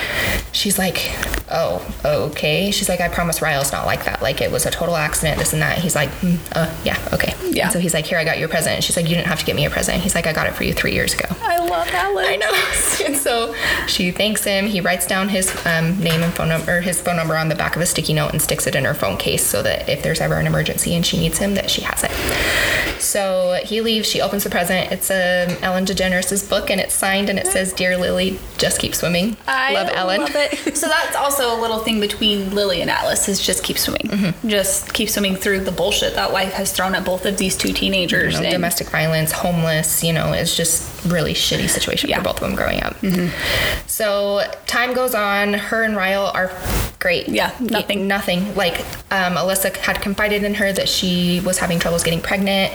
[0.53, 1.11] she's like,
[1.53, 2.71] Oh, okay.
[2.71, 4.21] She's like, I promise Ryle's not like that.
[4.21, 5.77] Like, it was a total accident, this and that.
[5.79, 7.33] He's like, hmm, uh, Yeah, okay.
[7.49, 7.65] Yeah.
[7.65, 8.75] And so he's like, Here, I got your present.
[8.75, 10.01] And she's like, You didn't have to get me a present.
[10.01, 11.25] He's like, I got it for you three years ago.
[11.41, 12.29] I love Alex.
[12.29, 13.05] I know.
[13.07, 13.53] and so
[13.87, 14.65] she thanks him.
[14.67, 17.55] He writes down his um, name and phone number, or his phone number on the
[17.55, 20.01] back of a sticky note and sticks it in her phone case so that if
[20.03, 22.11] there's ever an emergency and she needs him, that she has it.
[23.01, 24.07] So he leaves.
[24.07, 24.91] She opens the present.
[24.91, 28.95] It's um, Ellen DeGeneres' book, and it's signed, and it says, "Dear Lily, just keep
[28.95, 29.37] swimming.
[29.47, 30.77] I love Ellen." Love it.
[30.77, 34.07] so that's also a little thing between Lily and Atlas is just keep swimming.
[34.07, 34.49] Mm-hmm.
[34.49, 37.73] Just keep swimming through the bullshit that life has thrown at both of these two
[37.73, 38.35] teenagers.
[38.35, 42.17] You know, domestic violence, homeless, you know, it's just really shitty situation Yeah.
[42.17, 42.95] for both of them growing up.
[43.87, 45.53] So time goes on.
[45.53, 46.51] Her and Ryle are
[46.99, 47.27] great.
[47.27, 48.07] Yeah, nothing.
[48.07, 48.55] Nothing.
[48.55, 48.79] Like
[49.11, 52.73] um, Alyssa had confided in her that she was having troubles getting pregnant.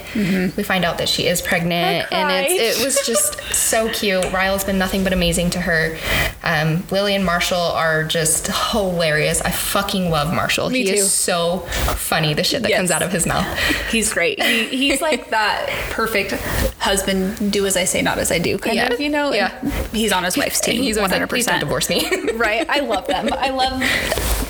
[0.57, 4.33] We find out that she is pregnant, and it's, it was just so cute.
[4.33, 5.97] Ryle's been nothing but amazing to her.
[6.43, 9.41] Um, Lily and Marshall are just hilarious.
[9.43, 10.71] I fucking love Marshall.
[10.71, 10.93] Me he too.
[10.95, 11.61] is so
[11.97, 12.35] funny.
[12.35, 12.79] The shit that Yes.
[12.79, 13.47] comes out of his mouth.
[13.91, 14.43] He's great.
[14.43, 16.33] He, he's like that perfect
[16.79, 18.93] husband, do as I say, not as I do kind Yeah.
[18.93, 19.33] of, you know?
[19.33, 19.51] Yeah.
[19.93, 20.83] He's on his wife's team.
[20.83, 21.61] He's always like, don't 100%.
[21.61, 22.07] divorce me.
[22.35, 22.67] right?
[22.69, 23.29] I love them.
[23.33, 23.73] I love.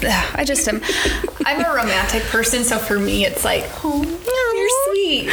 [0.35, 0.81] I just am.
[1.46, 4.02] I'm a romantic person, so for me, it's like, oh,
[4.57, 5.31] you're sweet.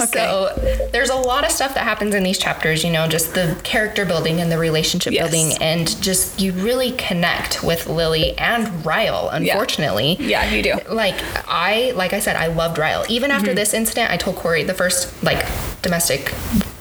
[0.00, 0.18] Okay.
[0.18, 3.58] So there's a lot of stuff that happens in these chapters, you know, just the
[3.64, 5.22] character building and the relationship Yes.
[5.30, 10.16] building, and just you really connect with Lily and Ryle, unfortunately.
[10.20, 10.74] Yeah, you do.
[10.88, 11.16] Like
[11.48, 13.04] I like I said, I loved Ryle.
[13.08, 13.56] Even after Mm-hmm.
[13.56, 15.44] this incident, I told Corey the first like
[15.82, 16.32] domestic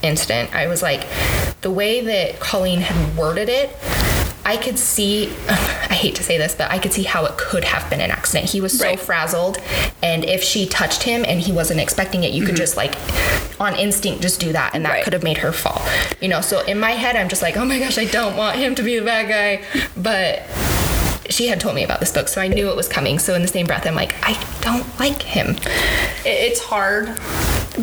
[0.03, 1.07] incident, I was like,
[1.61, 3.75] the way that Colleen had worded it,
[4.45, 7.63] I could see I hate to say this, but I could see how it could
[7.63, 8.49] have been an accident.
[8.49, 8.99] He was so Right.
[8.99, 9.57] frazzled
[10.01, 12.93] and if she touched him and he wasn't expecting it, you could just like
[13.61, 14.95] on instinct just do that and that Mm-hmm.
[14.95, 15.03] Right.
[15.05, 15.81] could have made her fall.
[16.19, 18.57] You know, so in my head I'm just like, "Oh my gosh, I don't want
[18.57, 19.63] him to be the bad guy."
[19.95, 20.43] But
[21.29, 23.17] she had told me about this book, so I knew it was coming.
[23.19, 25.55] So in the same breath, I'm like, I don't like him.
[26.25, 27.07] It's hard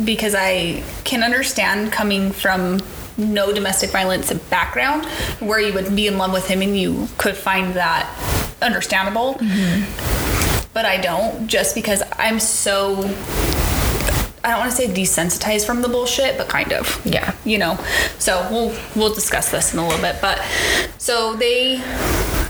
[0.05, 2.81] because I can understand coming from
[3.17, 5.05] no domestic violence background
[5.39, 8.09] where you would be in love with him and you could find that
[8.61, 9.35] understandable.
[9.35, 10.71] Mm-hmm.
[10.73, 12.99] But I don't just because I'm so
[14.43, 16.99] I don't want to say desensitized from the bullshit, but kind of.
[17.05, 17.35] Yeah.
[17.45, 17.77] You know.
[18.17, 20.15] So we'll we'll discuss this in a little bit.
[20.21, 20.41] But
[20.97, 21.83] so they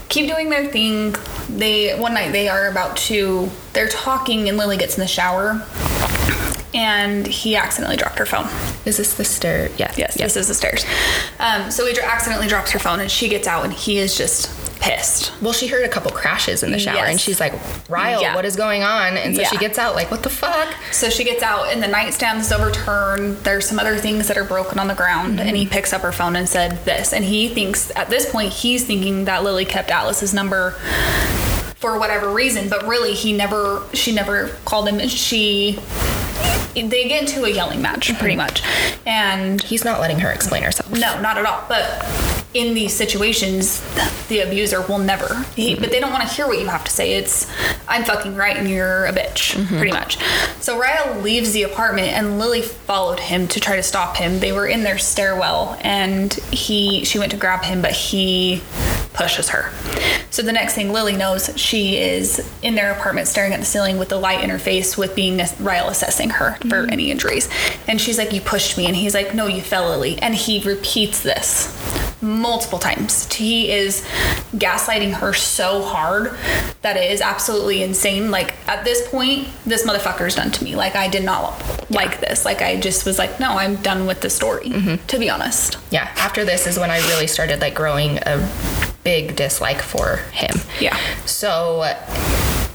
[0.07, 1.15] keep doing their thing.
[1.49, 5.65] They one night they are about to they're talking and Lily gets in the shower
[6.73, 8.47] and he accidentally dropped her phone.
[8.85, 9.69] Is this the stair?
[9.77, 9.93] Yeah.
[9.97, 10.33] Yes, yes.
[10.33, 10.85] this is the stairs.
[11.39, 14.49] Um, so he accidentally drops her phone and she gets out and he is just
[14.79, 15.31] pissed.
[15.43, 17.09] Well, she heard a couple crashes in the shower, Yes.
[17.11, 17.53] and she's like,
[17.87, 18.33] "Ryle, Yeah.
[18.33, 19.49] what is going on?" And so Yeah.
[19.49, 22.51] she gets out, like, "What the fuck?" So she gets out and the nightstand is
[22.51, 23.37] overturned.
[23.43, 25.39] There's some other things that are broken on the ground.
[25.39, 27.13] And he picks up her phone and said this.
[27.13, 30.71] And he thinks, at this point, he's thinking that Lily kept Atlas's number
[31.75, 32.67] for whatever reason.
[32.67, 34.99] But really, he never, she never called him.
[34.99, 35.77] And she,
[36.73, 38.37] they get into a yelling match pretty mhm.
[38.37, 38.63] much.
[39.05, 40.91] And He's not letting her explain herself.
[40.91, 41.63] no, not at all.
[41.67, 42.05] But
[42.53, 43.81] in these situations,
[44.27, 45.45] the abuser will never.
[45.55, 45.81] He, mhm.
[45.81, 47.13] but they don't want to hear what you have to say.
[47.13, 47.47] It's
[47.87, 49.77] I'm fucking right and you're a bitch, mhm.
[49.77, 50.17] pretty much.
[50.59, 54.39] So Ryle leaves the apartment and Lily followed him to try to stop him.
[54.39, 58.61] They were in their stairwell and he she went to grab him, but he
[59.13, 59.71] pushes her.
[60.31, 63.97] So the next thing Lily knows, she is in their apartment staring at the ceiling
[63.97, 66.93] with the light in her face with being Ryle assessing her for mm-hmm.
[66.93, 67.49] any injuries.
[67.87, 68.85] And she's like, You pushed me.
[68.85, 70.17] And he's like, No, you fell, Lily.
[70.19, 71.77] And he repeats this
[72.21, 73.31] multiple times.
[73.33, 74.05] He is
[74.53, 76.37] gaslighting her so hard
[76.81, 78.31] that it is absolutely insane.
[78.31, 80.75] Like at this point, this motherfucker's done to me.
[80.75, 82.45] Like I did not like this.
[82.45, 85.05] Like I just was like, No, I'm done with the story, mm-hmm.
[85.07, 85.77] to be honest.
[85.89, 86.09] Yeah.
[86.17, 88.37] After this is when I really started like growing a
[89.03, 90.51] big dislike for him.
[90.79, 90.97] Yeah.
[91.25, 91.83] So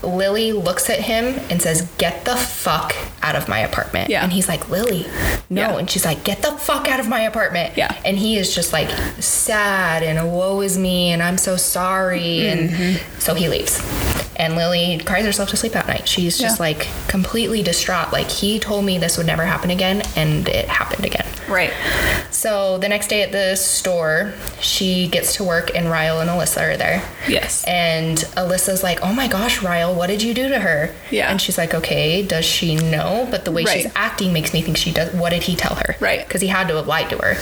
[0.02, 4.08] Lily looks at him and says, Get the fuck out of my apartment.
[4.10, 4.22] Yeah.
[4.22, 5.06] And he's like, Lily,
[5.50, 5.60] no.
[5.62, 5.76] Yeah.
[5.78, 7.76] And she's like, Get the fuck out of my apartment.
[7.76, 7.96] Yeah.
[8.04, 8.90] And he is just like
[9.22, 12.20] sad and woe is me and I'm so sorry.
[12.20, 12.82] Mm-hmm.
[12.82, 13.80] And so he leaves.
[14.38, 16.06] And Lily cries herself to sleep at night.
[16.06, 16.62] She's just Yeah.
[16.66, 18.12] like completely distraught.
[18.12, 21.24] Like, he told me this would never happen again, and it happened again.
[21.48, 21.72] Right.
[22.30, 26.74] So the next day at the store, she gets to work and Ryle and Alyssa
[26.74, 27.02] are there.
[27.28, 27.64] Yes.
[27.66, 31.30] And Alyssa's like, "Oh my gosh, Ryle, what did you do to her?" Yeah.
[31.30, 34.76] And she's like, "Okay, does she know?" But the way she's acting makes me think
[34.76, 35.12] she does.
[35.14, 35.96] What did he tell her?
[36.00, 36.26] Right.
[36.26, 37.36] Because he had to have lied to her.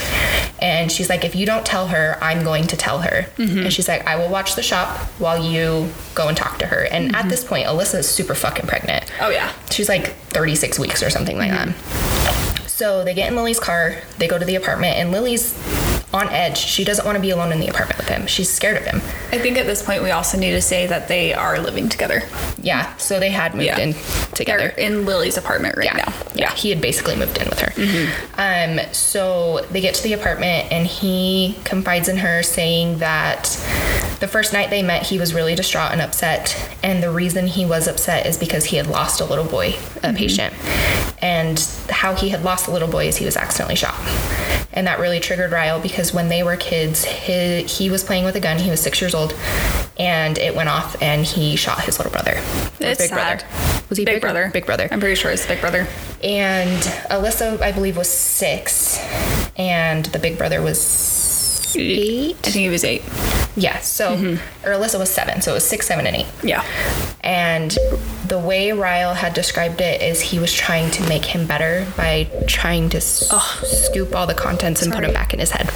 [0.61, 3.59] And she's like, "If you don't tell her, I'm going to tell her." Mm-hmm.
[3.65, 6.87] And she's like, "I will watch the shop while you go and talk to her."
[6.91, 9.05] And at this point, Alyssa is super fucking pregnant.
[9.21, 9.53] Oh yeah.
[9.71, 12.44] She's like 36 weeks or something like that.
[12.75, 15.53] So they get in Lily's car, they go to the apartment, and Lily's
[16.15, 16.57] on edge.
[16.59, 18.27] She doesn't want to be alone in the apartment with him.
[18.29, 18.99] She's scared of him.
[19.33, 22.23] I think at this point we also need to say that they are living together.
[22.57, 23.79] Yeah, so they had moved Yeah.
[23.81, 24.69] in They're together.
[24.69, 26.05] in Lily's apartment right yeah.
[26.07, 26.13] now.
[26.35, 27.73] Yeah, he had basically moved in with her.
[28.39, 33.43] Um, so they get to the apartment and he confides in her saying that
[34.21, 36.57] the first night they met, he was really distraught and upset.
[36.85, 39.75] And the reason he was upset is because he had lost a little boy,
[40.05, 40.55] a patient.
[41.21, 41.59] And
[41.91, 43.95] how he had lost the little boy is he was accidentally shot.
[44.77, 48.37] And that really triggered Ryle because when they were kids, he, he was playing with
[48.37, 48.59] a gun.
[48.59, 49.35] He was six years old,
[49.99, 52.35] and it went off, and he shot his little brother.
[52.81, 53.39] It's big sad.
[53.39, 53.85] brother.
[53.89, 54.51] Was he Big big brother.
[54.53, 54.89] Big brother.
[54.91, 55.87] I'm pretty sure it's big brother.
[56.23, 58.99] And Alyssa, I believe, was six,
[59.57, 60.81] and the big brother was
[61.77, 62.37] I eight.
[62.39, 63.03] think he was eight.
[63.57, 64.67] Yeah, so mm-hmm.
[64.67, 66.27] or Alyssa was seven, so it was six, seven, and eight.
[66.43, 66.65] Yeah.
[67.23, 67.77] And
[68.27, 72.29] the way Ryle had described it is he was trying to make him better by
[72.49, 73.29] trying to s-
[73.63, 75.69] scoop all the contents and put them back in his head.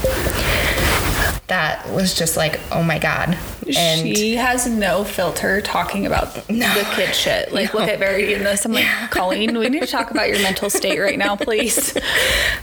[1.47, 3.39] That was just like, oh my god.
[3.77, 7.53] And she has no filter talking about the kid shit.
[7.53, 8.65] Like, look at Verity in this.
[8.65, 11.97] I'm like, Colleen, we need to talk about your mental state right now, please.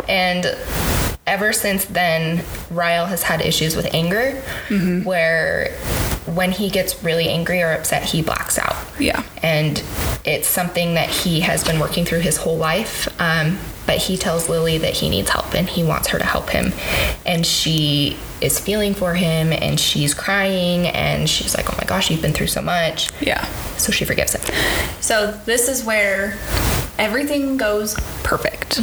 [0.07, 0.45] And
[1.27, 5.03] ever since then, Ryle has had issues with anger, Mm-hmm.
[5.03, 5.71] where
[6.25, 8.75] when he gets really angry or upset, he blacks out.
[8.99, 9.23] Yeah.
[9.43, 9.81] And
[10.25, 13.07] it's something that he has been working through his whole life.
[13.21, 16.49] Um, but he tells Lily that he needs help and he wants her to help
[16.49, 16.73] him.
[17.27, 22.09] And she is feeling for him and she's crying and she's like, oh my gosh,
[22.09, 23.09] you've been through so much.
[23.21, 23.45] Yeah.
[23.77, 24.41] So she forgives him.
[25.01, 26.35] So this is where
[26.97, 28.79] everything goes perfect.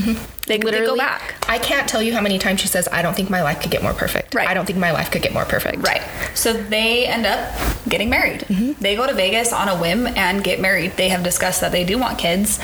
[0.46, 1.36] They, they go back.
[1.48, 3.70] I can't tell you how many times she says, I don't think my life could
[3.70, 4.34] get more perfect.
[4.34, 4.48] Right.
[4.48, 5.86] I don't think my life could get more perfect.
[5.86, 6.02] Right.
[6.34, 7.54] So they end up
[7.88, 8.40] getting married.
[8.42, 8.82] Mm-hmm.
[8.82, 10.96] They go to Vegas on a whim and get married.
[10.96, 12.58] They have discussed that they do want kids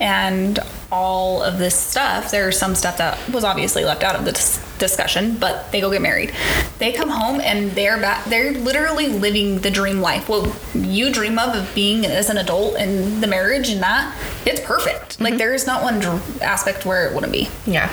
[0.00, 0.58] and
[0.90, 2.30] all of this stuff.
[2.30, 5.90] There's some stuff that was obviously left out of the dis- discussion, but they go
[5.90, 6.32] get married.
[6.78, 8.24] They come home and they're back.
[8.26, 10.28] They're literally living the dream life.
[10.28, 14.60] What you dream of of being as an adult and the marriage and that, it's
[14.60, 15.20] perfect.
[15.20, 17.48] Like there is not one dr- aspect where it wouldn't be.
[17.66, 17.88] Yeah.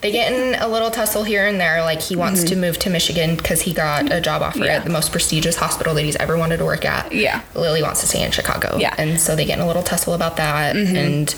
[0.00, 1.82] They get in a little tussle here and there.
[1.82, 4.64] Like he wants to move to Michigan because he got a job offer Mm-hmm.
[4.64, 4.72] Yeah.
[4.78, 7.12] at the most prestigious hospital that he's ever wanted to work at.
[7.12, 7.42] Yeah.
[7.54, 8.76] Lily wants to stay in Chicago.
[8.78, 8.90] Yeah.
[8.92, 9.00] Mm-hmm.
[9.10, 10.74] And so they get in a little tussle about that.
[10.76, 11.34] And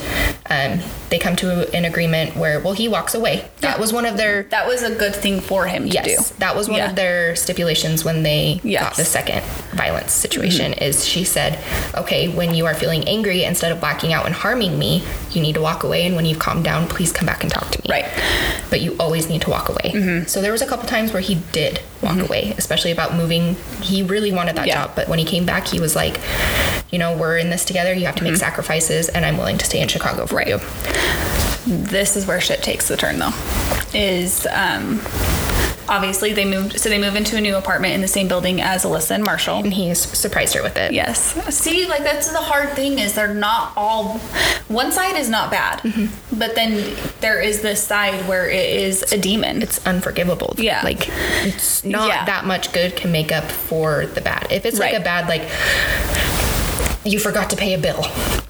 [0.49, 0.70] um,
[1.11, 3.45] they come to an agreement where, well, he walks away.
[3.61, 3.81] That Yeah.
[3.81, 4.45] was one of their.
[4.51, 6.35] That was a good thing for him to Yes, do.
[6.39, 6.91] that was one Yeah.
[6.91, 8.81] of their stipulations when they Yes.
[8.81, 8.85] Mm-hmm.
[8.89, 10.73] got the second violence situation.
[10.75, 11.59] Is she said,
[11.97, 15.03] "Okay, when you are feeling angry, instead of blacking out and harming me,
[15.33, 17.71] you need to walk away, and when you've calmed down, please come back and talk
[17.73, 18.05] to me." Right.
[18.05, 18.67] Mm-hmm.
[18.71, 20.25] But you always need to walk away.
[20.27, 23.57] So there was a couple times where he did walk away, especially about moving.
[23.83, 24.75] He really wanted that Yeah.
[24.83, 26.19] job, but when he came back, he was like,
[26.91, 27.93] "You know, we're in this together.
[27.93, 30.37] You have to make sacrifices, and I'm willing to stay in Chicago for Mm-hmm.
[30.37, 30.49] Right.
[30.49, 30.60] you."
[31.67, 33.33] This is where shit takes the turn though
[33.93, 35.01] is um
[35.89, 38.85] obviously they moved so they move into a new apartment in the same building as
[38.85, 40.93] alyssa and marshall And he's surprised her with it.
[40.93, 44.19] yes see like that's the hard thing is they're not all
[44.69, 46.39] one side is not bad Mm-hmm.
[46.39, 50.55] but then there is this side where it is a demon it's unforgivable.
[50.59, 50.83] Yeah.
[50.85, 51.09] Like
[51.45, 52.25] it's not Yeah.
[52.27, 54.47] that much good can make up for the bad.
[54.51, 55.43] If it's like a bad like
[57.11, 58.05] you forgot to pay a bill.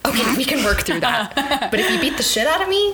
[0.06, 1.34] Okay, we can work through that.
[1.70, 2.92] but if you beat the shit out of me,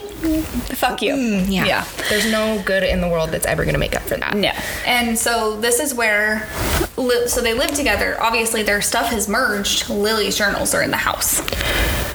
[0.75, 1.65] fuck you mm, yeah.
[1.65, 4.35] yeah There's no good in the world that's ever going to make up for that.
[4.35, 4.51] No.
[4.85, 6.47] And so this is where,
[6.95, 8.17] li- so they live together.
[8.21, 9.89] Obviously, their stuff has merged.
[9.89, 11.41] Lily's journals are in the house.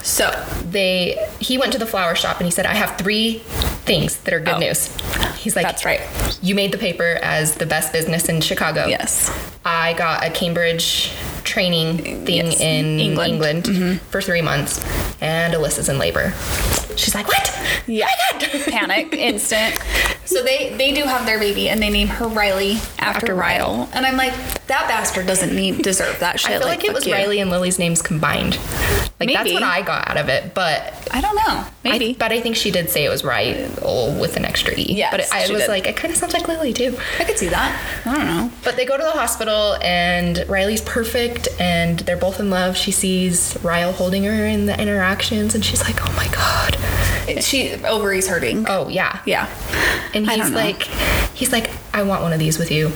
[0.06, 0.30] So,
[0.70, 3.38] They he went to the flower shop and he said, "I have three
[3.84, 4.58] things that are good Oh.
[4.58, 4.88] news."
[5.36, 6.00] He's like, That's right.
[6.42, 9.30] You made the paper as the best business in Chicago." yes.
[9.64, 11.12] I got a Cambridge
[11.52, 12.60] training thing Yes.
[12.60, 13.64] in England.
[13.64, 13.82] Mm-hmm.
[13.82, 14.80] England, for three months,
[15.22, 16.34] and Alyssa's in labor.
[16.96, 17.58] She's like, "What?
[17.86, 18.08] Yeah.
[18.10, 19.78] Oh my God!" Panic, instant.
[20.24, 23.76] So they they do have their baby, and they name her Riley after, After Ryle.
[23.76, 23.88] Ryle.
[23.92, 24.34] And I'm like,
[24.66, 26.52] that bastard doesn't need deserve that shit.
[26.52, 27.12] I feel like, it was you.
[27.12, 28.58] Riley and Lily's names combined.
[29.20, 31.64] Like that's what I got out of it, but I don't know.
[31.84, 32.10] Maybe.
[32.10, 34.86] I, but I think she did say it was Ryle oh, with an extra e.
[34.88, 35.68] Yeah, but it, I was did.
[35.68, 36.98] like, it kind of sounds like Lily too.
[37.20, 38.02] I could see that.
[38.04, 38.50] I don't know.
[38.64, 42.76] But they go to the hospital and Riley's perfect and they're both in love.
[42.76, 44.80] She sees Ryle holding her in the
[45.54, 48.66] and she's like, oh my God, She ovaries hurting.
[48.68, 49.20] Oh yeah.
[49.26, 49.48] Yeah.
[50.14, 50.82] And he's like,
[51.34, 52.92] he's like, I want one of these with you.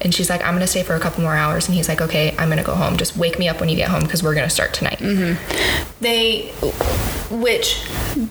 [0.00, 1.66] And she's like, I'm gonna stay for a couple more hours.
[1.66, 2.96] And he's like, Okay, I'm gonna go home.
[2.96, 4.98] Just wake me up when you get home because we're gonna start tonight.
[4.98, 5.34] Mm-hmm.
[6.00, 6.48] They,
[7.30, 7.84] which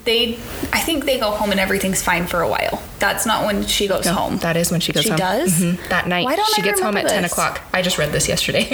[0.05, 0.35] they,
[0.73, 2.81] I think they go home and everything's fine for a while.
[2.99, 4.37] That's not when she goes home.
[4.37, 5.17] That is when she goes She home.
[5.17, 5.53] She does?
[5.61, 5.89] Mhm.
[5.89, 7.61] That night, Why don't she I gets home at remember 10 o'clock.
[7.73, 8.67] I just read this yesterday.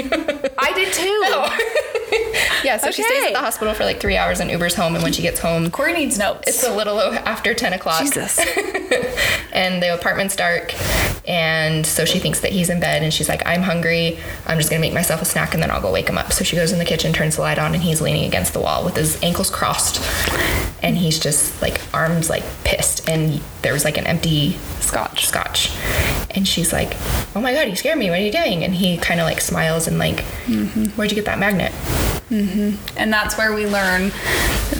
[0.57, 1.09] I did too.
[2.63, 4.95] yeah, so she stays at the hospital for like three hours and Uber's home.
[4.95, 6.47] And when she gets home, Corey needs notes.
[6.47, 8.01] it's a little after 10 o'clock.
[8.01, 8.39] Jesus.
[9.53, 10.73] and the apartment's dark.
[11.27, 14.19] And so she thinks that he's in bed and she's like, I'm hungry.
[14.45, 16.33] I'm just gonna make myself a snack and then I'll go wake him up.
[16.33, 18.59] So she goes in the kitchen, turns the light on, and he's leaning against the
[18.59, 20.01] wall with his ankles crossed.
[20.83, 23.07] And he's just like arms like pissed.
[23.07, 25.25] And there was like an empty Scotch.
[25.27, 25.75] scotch.
[26.35, 26.93] And she's like,
[27.35, 28.09] Oh my god, you scared me.
[28.09, 28.63] What are you doing?
[28.63, 30.19] And he kind of like smiles and like,
[30.95, 31.71] Where'd you get that magnet?
[32.31, 34.11] And that's where we learn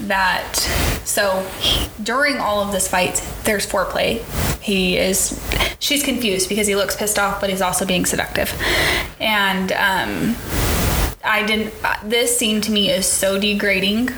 [0.07, 0.55] that.
[1.05, 1.47] So
[2.01, 4.21] during all of this fight, there's foreplay.
[4.61, 5.39] He is.
[5.79, 8.51] She's confused because he looks pissed off, but he's also being seductive.
[9.19, 10.35] And um,
[11.23, 11.73] I didn't.
[11.83, 14.09] uh, This scene to me is so degrading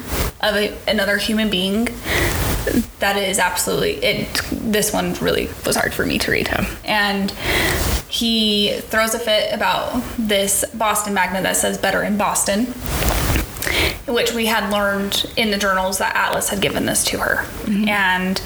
[0.41, 1.85] of a, another human being.
[2.99, 4.41] That is absolutely it.
[4.71, 6.47] This one really was hard for me to read.
[6.47, 6.65] Him.
[6.83, 7.31] And
[8.09, 12.73] he throws a fit about this Boston magnet that says "Better in Boston."
[14.07, 17.37] which we had learned in the journals that Atlas had given this to her.
[17.63, 17.89] Mm-hmm.
[17.89, 18.41] And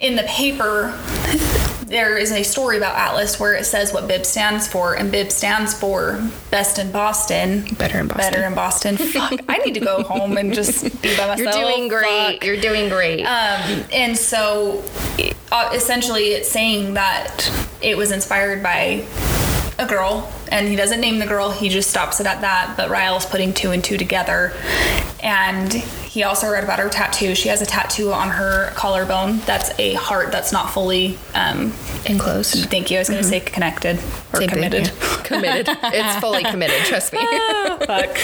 [0.00, 0.98] in the paper,
[1.92, 5.30] there is a story about Atlas where it says what Bib stands for, and Bib
[5.30, 7.66] stands for Best in Boston.
[7.74, 8.32] Better in Boston.
[8.32, 8.96] Better in Boston.
[8.96, 11.38] Fuck, I need to go home and just be by myself.
[11.38, 12.32] You're doing great.
[12.32, 12.44] Fuck.
[12.44, 13.24] You're doing great.
[13.24, 14.82] Um, and so,
[15.52, 19.04] uh, essentially, it's saying that it was inspired by
[19.78, 21.50] a girl, and he doesn't name the girl.
[21.50, 22.74] He just stops it at that.
[22.74, 24.54] But Ryle's putting two and two together,
[25.22, 25.74] and
[26.12, 27.34] he also read about her tattoo.
[27.34, 31.16] She has a tattoo on her collarbone that's a heart that's not fully.
[31.34, 31.72] Um,
[32.04, 32.68] Enclosed.
[32.70, 32.98] thank you.
[32.98, 34.36] I was going to say connected or Mm-hmm.
[34.38, 34.86] Same thing, committed.
[34.88, 35.22] yeah.
[35.24, 35.68] committed.
[35.84, 36.84] It's fully committed.
[36.84, 37.20] Trust me.
[37.86, 38.18] Fuck.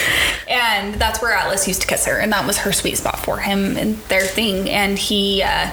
[0.49, 3.39] And that's where Atlas used to kiss her, and that was her sweet spot for
[3.39, 4.69] him and their thing.
[4.69, 5.71] And he uh,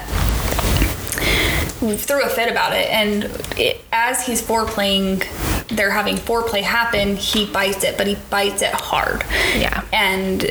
[1.97, 2.89] threw a fit about it.
[2.89, 3.25] And
[3.57, 5.23] it, as he's foreplaying,
[5.67, 7.15] they're having foreplay happen.
[7.15, 9.23] He bites it, but he bites it hard.
[9.55, 9.83] Yeah.
[9.91, 10.41] And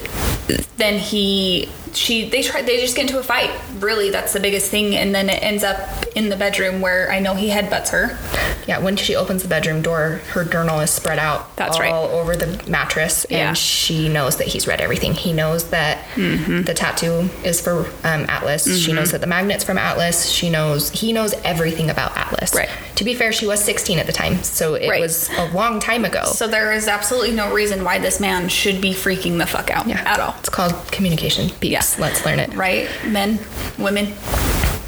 [0.77, 1.69] then he.
[1.95, 3.51] She they try they just get into a fight.
[3.79, 5.79] Really, that's the biggest thing, and then it ends up
[6.17, 8.19] in the bedroom where I know he headbutts her.
[8.67, 11.93] Yeah, when she opens the bedroom door, her journal is spread out That's all right.
[11.93, 13.49] over the mattress, Yeah.
[13.49, 15.13] and she knows that he's read everything.
[15.15, 16.63] He knows that Mm-hmm.
[16.63, 18.65] the tattoo is for um, Atlas.
[18.83, 20.31] She knows that the magnet's from Atlas.
[20.31, 22.55] She knows he knows everything about Atlas.
[22.55, 22.69] Right.
[22.97, 25.01] To be fair, she was 16 at the time, so it Right.
[25.01, 26.25] was a long time ago.
[26.25, 29.87] So there is absolutely no reason why this man should be freaking the fuck out
[29.87, 30.35] yeah, at all.
[30.39, 31.49] It's called communication.
[31.61, 31.71] Beeps.
[31.71, 31.81] Yeah.
[31.99, 32.55] Let's learn it.
[32.55, 32.89] Right?
[33.07, 33.39] Men,
[33.79, 34.13] women,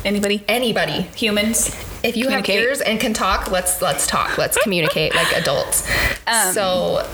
[0.05, 1.69] anybody, Anybody, humans.
[2.03, 4.37] if you have ears and can talk, let's let's talk.
[4.39, 5.89] Let's communicate like adults.
[6.27, 7.09] Um, so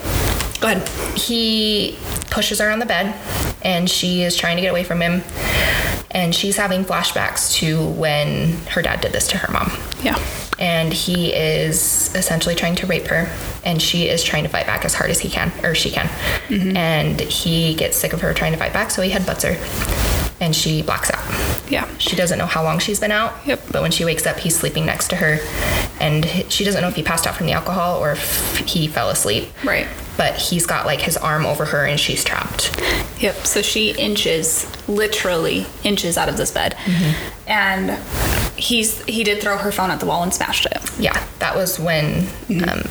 [0.60, 0.88] Go ahead.
[1.18, 1.98] he
[2.30, 3.14] pushes her on the bed
[3.62, 5.22] and she is trying to get away from him
[6.12, 9.72] and she's having flashbacks to when her dad did this to her mom
[10.02, 10.18] Yeah.
[10.62, 13.28] And he is essentially trying to rape her
[13.64, 16.06] and she is trying to fight back as hard as he can or she can
[16.48, 16.76] Mm-hmm.
[16.76, 19.56] and he gets sick of her trying to fight back so he headbutts her
[20.40, 21.22] and she blacks out
[21.70, 21.86] Yeah.
[21.98, 23.60] she doesn't know how long she's been out Yep.
[23.72, 25.38] but when she wakes up he's sleeping next to her
[26.00, 29.08] and she doesn't know if he passed out from the alcohol or if he fell
[29.10, 29.86] asleep Right.
[30.16, 32.76] but he's got like his arm over her and she's trapped.
[33.20, 33.46] Yep.
[33.46, 37.48] So she inches, literally inches out of this bed, Mm-hmm.
[37.48, 37.90] and
[38.56, 40.78] he's he did throw her phone at the wall and smashed it.
[40.98, 42.26] Yeah, that was when
[42.68, 42.82] um,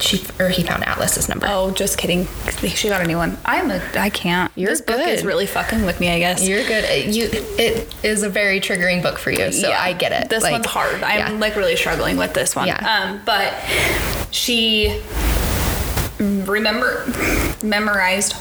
[0.00, 1.46] she or he found Atlas's number.
[1.48, 2.26] Oh, just kidding.
[2.60, 3.36] She got a new one.
[3.44, 3.82] I'm a.
[3.96, 4.52] I can't.
[4.54, 6.08] You're this book is really fucking with me.
[6.08, 6.46] I guess.
[6.46, 6.84] You're good.
[6.84, 10.28] Uh, You it is a very triggering book for you, so Yeah, I get it.
[10.28, 11.02] This Like, one's hard.
[11.02, 11.38] I'm yeah.
[11.38, 12.66] like really struggling with this one.
[12.68, 12.78] Yeah.
[13.10, 13.54] Um, but
[14.30, 15.02] she
[16.20, 17.04] remember
[17.62, 18.34] memorized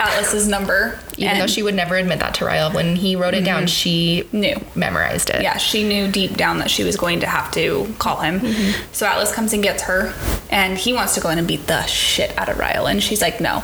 [0.00, 0.98] Atlas's number.
[1.16, 4.28] even though she would never admit that to Ryle, when he wrote it down, she
[4.32, 4.56] Knew.
[4.74, 5.42] memorized it.
[5.42, 8.40] yeah, she knew deep down that she was going to have to call him.
[8.40, 8.92] Mm-hmm.
[8.92, 10.12] So Atlas comes and gets her,
[10.50, 13.20] and he wants to go in and beat the shit out of Ryle, and she's
[13.22, 13.62] like, no.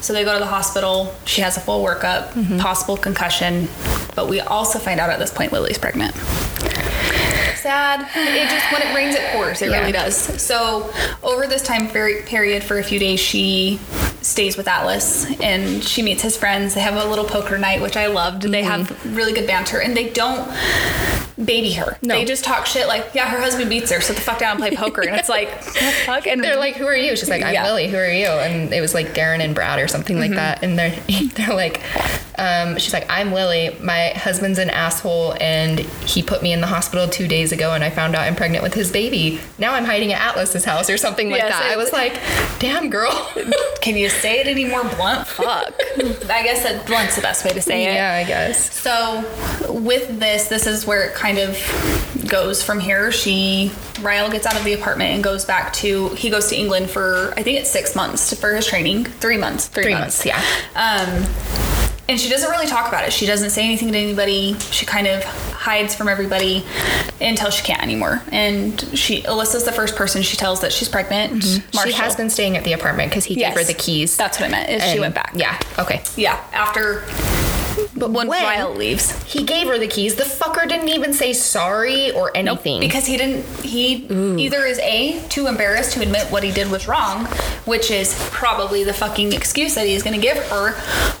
[0.00, 1.14] So they go to the hospital.
[1.26, 2.58] She has a full workup, Mm-hmm.
[2.58, 3.68] possible concussion,
[4.16, 6.14] but we also find out at this point Lily's pregnant.
[7.56, 8.00] Sad.
[8.14, 9.62] It just when it rains, it pours.
[9.62, 9.80] It Yeah.
[9.80, 10.16] really does.
[10.42, 10.92] So
[11.22, 13.78] over this time period, for a few days, she
[14.22, 16.74] stays with Atlas and she meets his friends.
[16.74, 18.44] They have a little poker night, which I loved.
[18.44, 19.14] And they have Mm-hmm.
[19.14, 20.48] really good banter, and they don't
[21.44, 21.98] baby her.
[22.02, 22.14] No.
[22.14, 24.00] They just talk shit like, yeah, her husband beats her.
[24.00, 25.02] Sit the fuck down and play poker.
[25.02, 26.26] And it's like, what the fuck?
[26.26, 27.64] And They're like, "Who are you?" She's like, "I'm Yeah.
[27.64, 27.88] Lily.
[27.88, 30.34] Who are you?" And it was like Darren and Brad or something Mm-hmm.
[30.34, 30.62] like that.
[30.62, 30.90] And they're
[31.34, 31.80] they're like,
[32.38, 33.76] um, she's like, I'm Lily.
[33.82, 37.84] My husband's an asshole, and he put me in the hospital two days ago, and
[37.84, 39.40] I found out I'm pregnant with his baby.
[39.58, 41.66] Now I'm hiding at Atlas's house or something like Yes, that.
[41.70, 42.18] it- I was like,
[42.58, 43.10] damn, girl.
[43.82, 45.26] Can you say it any more blunt?
[45.26, 45.74] Fuck.
[46.30, 47.94] I guess that blunt's the best way to say it.
[47.94, 48.72] yeah, I guess.
[48.74, 49.20] So,
[49.72, 53.10] with this, this is where it kind of goes from here.
[53.12, 56.90] She, Ryle gets out of the apartment and goes back to, he goes to England
[56.90, 59.04] for, I think it's six months for his training.
[59.04, 59.66] Three months.
[59.68, 60.24] Three, Three months.
[60.24, 60.40] months, yeah.
[60.74, 61.24] Um,
[62.08, 63.12] and she doesn't really talk about it.
[63.12, 64.58] She doesn't say anything to anybody.
[64.72, 66.64] She kind of hides from everybody
[67.20, 68.20] until she can't anymore.
[68.32, 71.44] And she, Alyssa's the first person she tells that she's pregnant.
[71.44, 73.54] She has been staying at the apartment because he Yes.
[73.56, 74.16] gave her the keys.
[74.16, 74.70] That's what I meant.
[74.70, 75.32] Is she went back.
[75.36, 76.02] Yeah, okay.
[76.16, 76.42] Yeah.
[76.52, 77.04] After
[78.00, 79.22] But when, when Ryle leaves.
[79.24, 82.80] he gave her the keys, the fucker didn't even say sorry or anything.
[82.80, 84.06] Because he didn't, he
[84.42, 87.26] either is A, too embarrassed to admit what he did was wrong,
[87.66, 90.74] which is probably the fucking excuse that he's going to give her,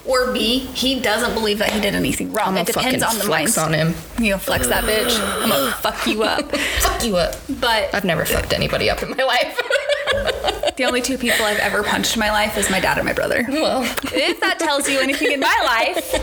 [0.06, 2.56] or B, he doesn't believe that he did anything wrong.
[2.56, 3.74] It depends on the flex mind.
[3.74, 3.94] on him.
[4.18, 5.18] You know, flex that bitch.
[5.42, 6.50] I'm to fuck you up.
[6.80, 7.34] Fuck you up.
[7.60, 9.60] But I've never fucked anybody up in my life.
[10.76, 13.12] the only two people I've ever punched in my life is my dad and my
[13.12, 13.44] brother.
[13.48, 13.82] well,
[14.12, 16.14] if that tells you anything in my life.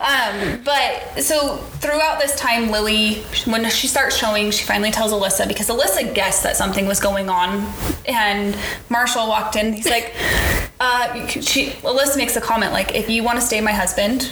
[0.00, 5.46] Um, but so throughout this time, Lily, when she starts showing, she finally tells Alyssa
[5.46, 7.72] because Alyssa guessed that something was going on,
[8.06, 8.56] and
[8.88, 9.72] Marshall walked in.
[9.72, 10.14] He's like,
[10.80, 14.30] uh, she Alyssa makes a comment like, "If you want to stay my husband."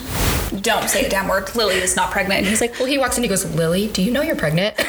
[0.61, 1.53] Don't say a damn word.
[1.55, 2.39] Lily is not pregnant.
[2.39, 3.23] And he's like, well, he walks in.
[3.23, 4.75] He goes, "Lily, do you know you're pregnant?"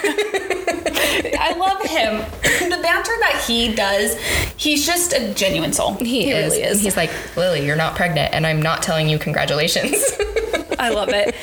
[1.40, 2.18] I love him.
[2.42, 4.18] The banter that he does,
[4.56, 5.94] he's just a genuine soul.
[5.94, 6.52] He, is.
[6.52, 6.82] really is.
[6.82, 9.94] He's like, Lily, you're not pregnant, and I'm not telling you congratulations.
[10.78, 11.34] I love it.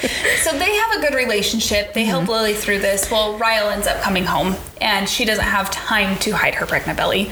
[0.44, 1.94] So they have a good relationship.
[1.94, 2.32] They help mm-hmm.
[2.32, 3.12] Lily through this.
[3.12, 6.98] Well, Ryle ends up coming home and she doesn't have time to hide her pregnant
[6.98, 7.32] belly.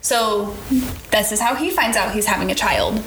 [0.00, 0.56] So
[1.10, 3.02] this is how he finds out he's having a child.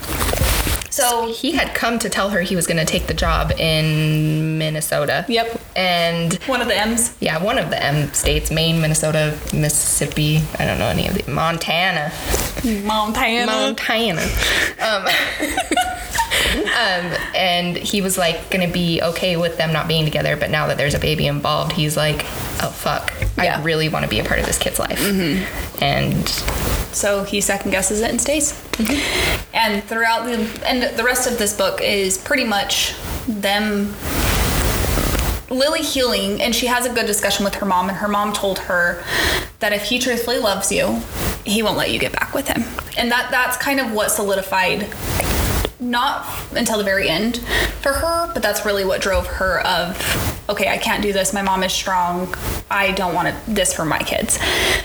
[0.90, 4.58] So he had come to tell her he was going to take the job in
[4.58, 5.26] Minnesota.
[5.28, 5.62] Yep.
[5.76, 7.16] And one of the M's.
[7.20, 10.42] yeah, one of the M states, Maine, Minnesota, Mississippi.
[10.58, 12.12] I don't know any of the Montana.
[12.84, 13.46] Montana.
[13.46, 14.22] Montana.
[14.82, 15.06] Um,
[16.56, 20.50] um, and he was like going to be okay with them not being together, but
[20.50, 22.22] now that there's a baby involved, he's like,
[22.62, 23.60] oh fuck, Yeah.
[23.60, 25.00] I really want to be a part of this kid's life.
[25.82, 28.54] And So he second guesses it and stays.
[29.54, 32.94] And throughout the and the rest of this book is pretty much
[33.28, 33.94] them
[35.50, 38.60] Lily healing and she has a good discussion with her mom and her mom told
[38.60, 39.04] her
[39.60, 41.02] that if he truthfully loves you,
[41.44, 42.64] he won't let you get back with him.
[42.98, 44.88] And that that's kind of what solidified
[45.80, 46.26] not
[46.56, 47.38] until the very end
[47.82, 49.98] for her, but that's really what drove her of
[50.50, 51.32] okay, I can't do this.
[51.32, 52.34] My mom is strong.
[52.72, 54.40] I don't want this for my kids.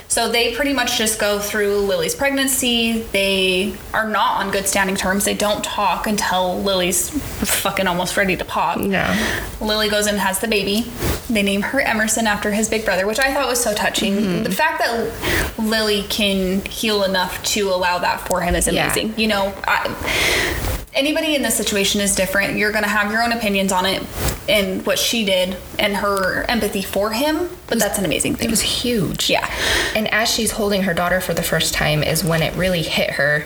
[0.09, 3.03] So they pretty much just go through Lily's pregnancy.
[3.13, 5.25] They are not on good standing terms.
[5.25, 8.79] They don't talk until Lily's fucking almost ready to pop.
[8.81, 9.17] Yeah.
[9.61, 10.83] Lily goes and has the baby.
[11.31, 14.17] They name her Emerson after his big brother, which I thought was so touching.
[14.17, 14.43] Mm-hmm.
[14.45, 18.75] The fact that Lily can heal enough to allow that for him is amazing.
[18.77, 18.93] Yeah.
[18.93, 19.21] amazing.
[19.21, 22.57] You know, I, anybody in this situation is different.
[22.57, 24.03] You're going to have your own opinions on it
[24.49, 28.49] and what she did and her empathy for him, but that's an amazing thing.
[28.49, 29.31] It was huge.
[29.31, 29.49] Yeah.
[29.95, 33.11] And as she's holding her daughter for the first time is when it really hit
[33.11, 33.45] her.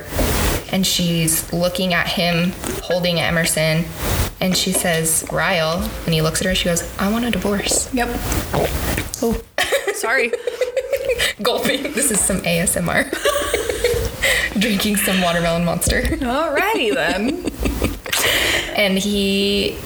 [0.70, 3.84] And she's looking at him holding Emerson.
[4.40, 5.88] And she says, Ryle.
[6.04, 6.54] And he looks at her.
[6.54, 7.92] She goes, I want a divorce.
[7.94, 8.08] Yep.
[8.52, 9.40] Oh,
[9.94, 10.32] sorry.
[11.42, 11.82] Gulping.
[11.94, 13.64] This is some ASMR.
[14.58, 16.02] Drinking some watermelon monster.
[16.02, 17.44] Alrighty then.
[18.78, 19.76] And he,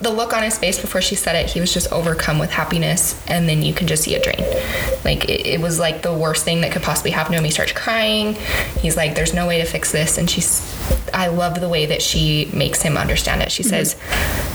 [0.00, 3.24] the look on his face before she said it, he was just overcome with happiness.
[3.28, 4.44] And then you can just see it drain.
[5.04, 7.44] Like, it, it was like the worst thing that could possibly happen to him.
[7.44, 8.34] He starts crying.
[8.80, 10.18] He's like, there's no way to fix this.
[10.18, 10.60] And she's,
[11.14, 13.52] I love the way that she makes him understand it.
[13.52, 13.70] She mm-hmm.
[13.70, 13.96] says,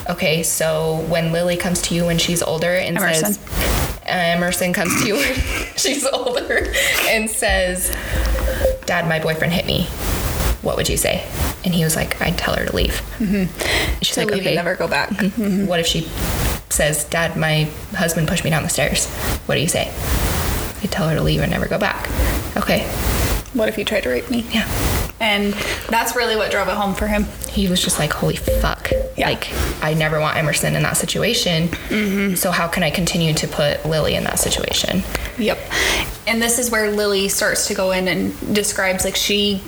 [0.09, 3.33] okay, so when Lily comes to you when she's older and Emerson.
[3.33, 5.35] says, Emerson comes to you when
[5.77, 6.73] she's older
[7.07, 7.95] and says,
[8.87, 9.83] Dad, my boyfriend hit me.
[10.63, 11.27] What would you say?
[11.63, 13.01] And he was like, I'd tell her to leave.
[13.19, 13.99] Mm-hmm.
[14.01, 14.55] She's To like, leave okay.
[14.55, 15.11] never go back.
[15.67, 16.09] What if she
[16.69, 19.07] says, Dad, my husband pushed me down the stairs?
[19.45, 19.89] What do you say?
[20.81, 22.07] I tell her to leave and never go back.
[22.57, 22.83] Okay.
[23.53, 24.45] What if you tried to rape me?
[24.51, 24.65] Yeah.
[25.19, 25.53] And
[25.89, 27.25] that's really what drove it home for him.
[27.49, 28.91] He was just like, holy fuck.
[29.17, 29.29] Yeah.
[29.29, 29.51] Like,
[29.81, 31.69] I never want Emerson in that situation.
[31.69, 32.35] Mm-hmm.
[32.35, 35.03] So, how can I continue to put Lily in that situation?
[35.39, 35.57] Yep.
[36.27, 39.61] And this is where Lily starts to go in and describes like she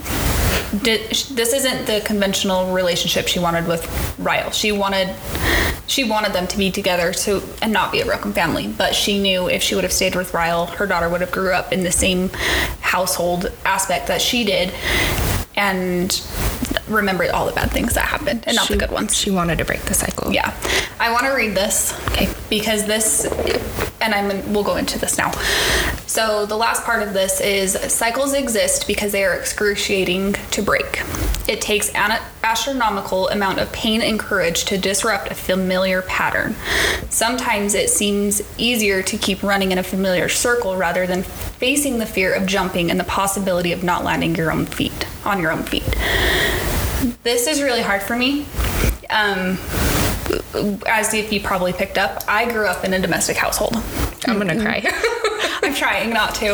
[0.83, 3.87] did this isn't the conventional relationship she wanted with
[4.19, 4.51] Ryle.
[4.51, 5.15] She wanted
[5.87, 9.19] she wanted them to be together to and not be a broken family, but she
[9.19, 11.83] knew if she would have stayed with Ryle, her daughter would have grew up in
[11.83, 12.29] the same
[12.81, 14.71] household aspect that she did.
[15.59, 16.21] And
[16.87, 19.15] remember all the bad things that happened and not she, the good ones.
[19.15, 20.31] She wanted to break the cycle.
[20.31, 20.55] Yeah,
[20.99, 21.93] I want to read this.
[22.11, 23.25] Okay, because this,
[23.99, 25.31] and I'm we'll go into this now.
[26.07, 31.03] So the last part of this is cycles exist because they are excruciating to break.
[31.49, 36.55] It takes an astronomical amount of pain and courage to disrupt a familiar pattern.
[37.09, 42.05] Sometimes it seems easier to keep running in a familiar circle rather than facing the
[42.05, 45.63] fear of jumping and the possibility of not landing your own feet on your own
[45.63, 45.81] feet.
[47.23, 48.45] This is really hard for me.
[49.09, 49.57] Um,
[50.85, 53.75] as if you probably picked up, I grew up in a domestic household.
[54.27, 54.83] I'm gonna cry.
[55.63, 56.53] I'm trying not to.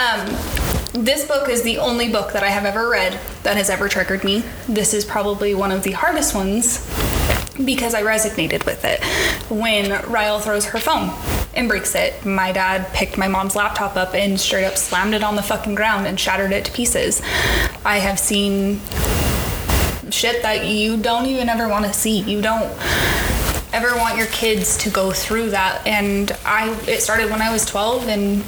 [0.00, 0.59] Um,
[1.00, 4.22] this book is the only book that I have ever read that has ever triggered
[4.22, 4.44] me.
[4.68, 6.86] This is probably one of the hardest ones
[7.64, 9.02] because I resonated with it.
[9.50, 11.10] When Ryle throws her phone
[11.54, 15.24] and breaks it, my dad picked my mom's laptop up and straight up slammed it
[15.24, 17.22] on the fucking ground and shattered it to pieces.
[17.82, 18.80] I have seen
[20.10, 22.20] shit that you don't even ever want to see.
[22.20, 22.70] You don't
[23.72, 27.64] ever want your kids to go through that and I it started when I was
[27.64, 28.44] 12 and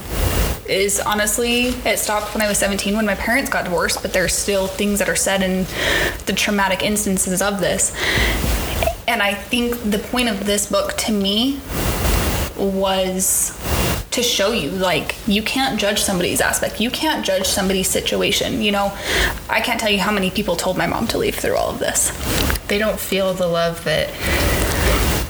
[0.66, 4.32] is honestly it stopped when I was 17 when my parents got divorced but there's
[4.32, 5.66] still things that are said in
[6.26, 7.94] the traumatic instances of this.
[9.08, 11.60] And I think the point of this book to me
[12.56, 13.58] was
[14.12, 16.80] to show you like you can't judge somebody's aspect.
[16.80, 18.96] You can't judge somebody's situation you know?
[19.48, 21.78] I can't tell you how many people told my mom to leave through all of
[21.78, 22.10] this.
[22.68, 24.08] They don't feel the love that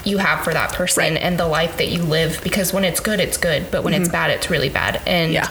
[0.04, 1.22] you have for that person Right.
[1.22, 4.04] and the life that you live because when it's good it's good but when it's
[4.08, 4.12] mm-hmm.
[4.12, 5.48] bad it's really bad and Yeah.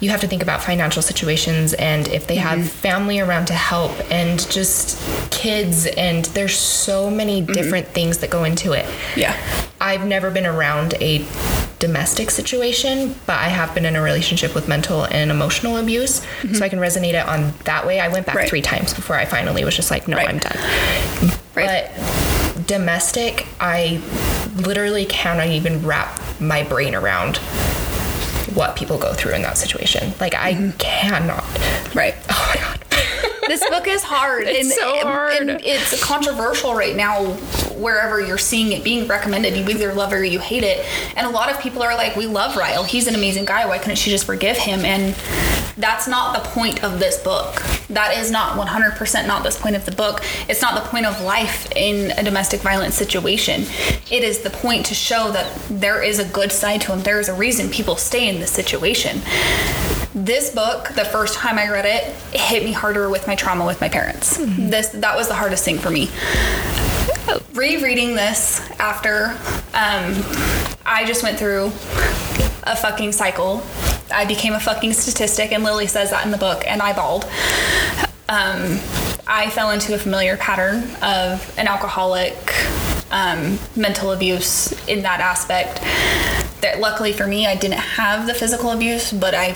[0.00, 2.68] you have to think about financial situations and if they have mm-hmm.
[2.68, 4.98] family around to help and just
[5.30, 7.52] kids and there's so many mm-hmm.
[7.52, 8.86] different things that go into it
[9.16, 9.36] yeah
[9.82, 11.24] I've never been around a
[11.78, 16.20] domestic situation, but I have been in a relationship with mental and emotional abuse.
[16.52, 17.98] So I can resonate it on that way.
[17.98, 18.48] I went back Right.
[18.48, 20.28] three times before I finally was just like, no, Right.
[20.28, 20.58] I'm done.
[21.54, 21.90] Right.
[21.96, 22.29] But
[22.66, 24.02] domestic, I
[24.56, 27.38] literally cannot even wrap my brain around
[28.54, 30.12] what people go through in that situation.
[30.20, 30.76] Like, I mm-hmm.
[30.78, 31.44] cannot.
[31.94, 32.14] right.
[32.30, 32.80] Oh my God.
[33.46, 34.44] this book is hard.
[34.44, 35.32] It's and, so hard.
[35.34, 37.32] and it's controversial right now
[37.74, 39.56] wherever you're seeing it being recommended.
[39.56, 40.84] You either love it or you hate it.
[41.16, 42.84] And a lot of people are like we love ryle.
[42.84, 43.66] He's an amazing guy.
[43.66, 44.84] Why couldn't she just forgive him?
[44.84, 45.14] And
[45.76, 49.84] that's not the point of this book that is not 100% not this point of
[49.84, 50.22] the book.
[50.48, 53.62] It's not the point of life in a domestic violence situation.
[54.10, 57.20] It is the point to show that there is a good side to him there
[57.20, 59.20] is a reason people stay in this situation.
[60.14, 63.64] This book the first time i read it, it hit me harder with my trauma
[63.66, 64.36] with my parents.
[64.38, 66.08] This that was the hardest thing for me.
[67.52, 69.26] Rereading this after
[69.74, 70.14] um,
[70.86, 71.70] i just went through
[72.64, 73.62] a fucking cycle.
[74.12, 77.24] I became a fucking statistic and lily says that in the book and i bawled.
[78.28, 78.78] Um,
[79.26, 82.36] i fell into a familiar pattern of an alcoholic
[83.12, 85.80] um, mental abuse in that aspect
[86.60, 89.54] that luckily for me i didn't have the physical abuse but i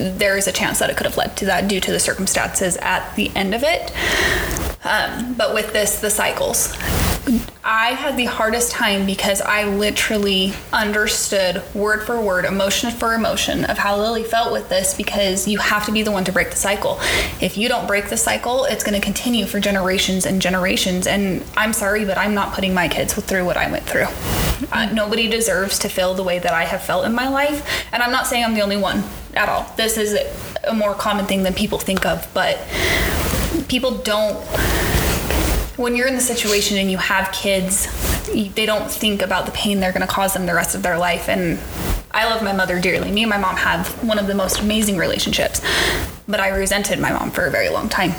[0.00, 2.76] there is a chance that it could have led to that due to the circumstances
[2.78, 3.92] at the end of it.
[4.84, 6.74] Um, but with this the cycles
[7.64, 13.64] i had the hardest time because i literally understood word for word emotion for emotion
[13.66, 16.50] of how lily felt with this because you have to be the one to break
[16.50, 16.98] the cycle
[17.40, 21.44] if you don't break the cycle it's going to continue for generations and generations and
[21.56, 24.06] i'm sorry but i'm not putting my kids through what i went through
[24.72, 27.84] uh, nobody deserves to feel the way that I have felt in my life.
[27.92, 29.02] And I'm not saying I'm the only one
[29.34, 29.72] at all.
[29.76, 30.16] This is
[30.64, 32.58] a more common thing than people think of, but
[33.68, 34.36] people don't.
[35.80, 37.88] When you're in the situation and you have kids,
[38.26, 40.98] they don't think about the pain they're going to cause them the rest of their
[40.98, 41.26] life.
[41.26, 41.58] And
[42.10, 43.10] I love my mother dearly.
[43.10, 45.62] Me and my mom have one of the most amazing relationships,
[46.28, 48.12] but I resented my mom for a very long time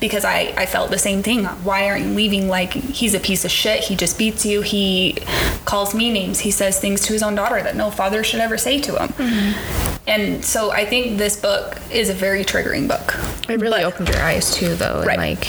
[0.00, 1.44] because I, I felt the same thing.
[1.44, 2.48] Why aren't you leaving?
[2.48, 3.84] Like, he's a piece of shit.
[3.84, 4.62] He just beats you.
[4.62, 5.16] He
[5.64, 6.40] calls me names.
[6.40, 9.08] He says things to his own daughter that no father should ever say to him.
[9.10, 10.08] Mm-hmm.
[10.08, 13.14] And so I think this book is a very triggering book.
[13.48, 14.98] It really opened your eyes too, though.
[14.98, 15.18] And Right.
[15.18, 15.46] like,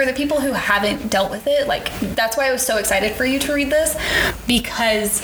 [0.00, 3.12] For the people who haven't dealt with it, like, that's why I was so excited
[3.16, 3.94] for you to read this
[4.46, 5.20] because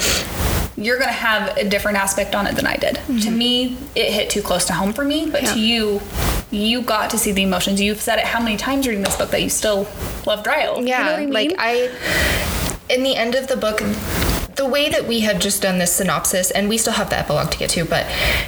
[0.76, 2.96] you're going to have a different aspect on it than I did.
[3.22, 5.54] To me, it hit too close to home for me, but Yeah.
[5.54, 6.02] to you,
[6.50, 7.80] you got to see the emotions.
[7.80, 9.88] You've said it how many times reading this book that you still
[10.26, 10.84] love Ryle.
[10.84, 11.32] yeah, you know what I mean?
[11.32, 11.90] like I,
[12.90, 13.82] in the end of the book,
[14.56, 17.50] the way that we had just done this synopsis, and we still have the epilogue
[17.50, 18.04] to get to, but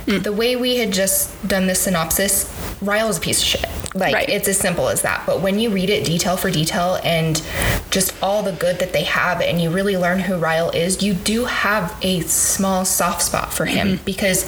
[0.07, 0.23] Mm.
[0.25, 2.53] the way we had just done this synopsis,
[2.83, 3.67] Ryle is a piece of shit.
[3.95, 4.29] Like Right.
[4.29, 5.25] it's as simple as that.
[5.27, 7.43] But when you read it detail for detail and
[7.91, 11.15] just all the good that they have, and you really learn who Ryle is, you
[11.15, 14.05] do have a small soft spot for him Mm-hmm.
[14.05, 14.45] because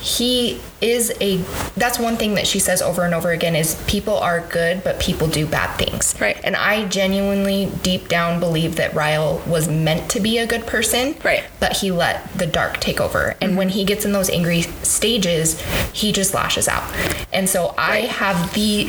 [0.00, 1.36] he is a
[1.76, 5.00] that's one thing that she says over and over again is people are good but
[5.00, 6.14] people do bad things.
[6.20, 6.38] Right.
[6.44, 11.16] and i genuinely deep down believe that ryle was meant to be a good person
[11.24, 11.44] Right.
[11.60, 13.36] but he let the dark take over.
[13.40, 13.58] And mm-hmm.
[13.58, 15.60] when he gets in those angry stages
[15.92, 16.84] he just lashes out.
[17.32, 18.88] And so i have the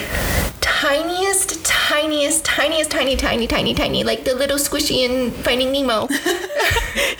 [0.80, 6.08] tiniest tiniest tiniest tiny tiny tiny tiny like the little squishy in finding nemo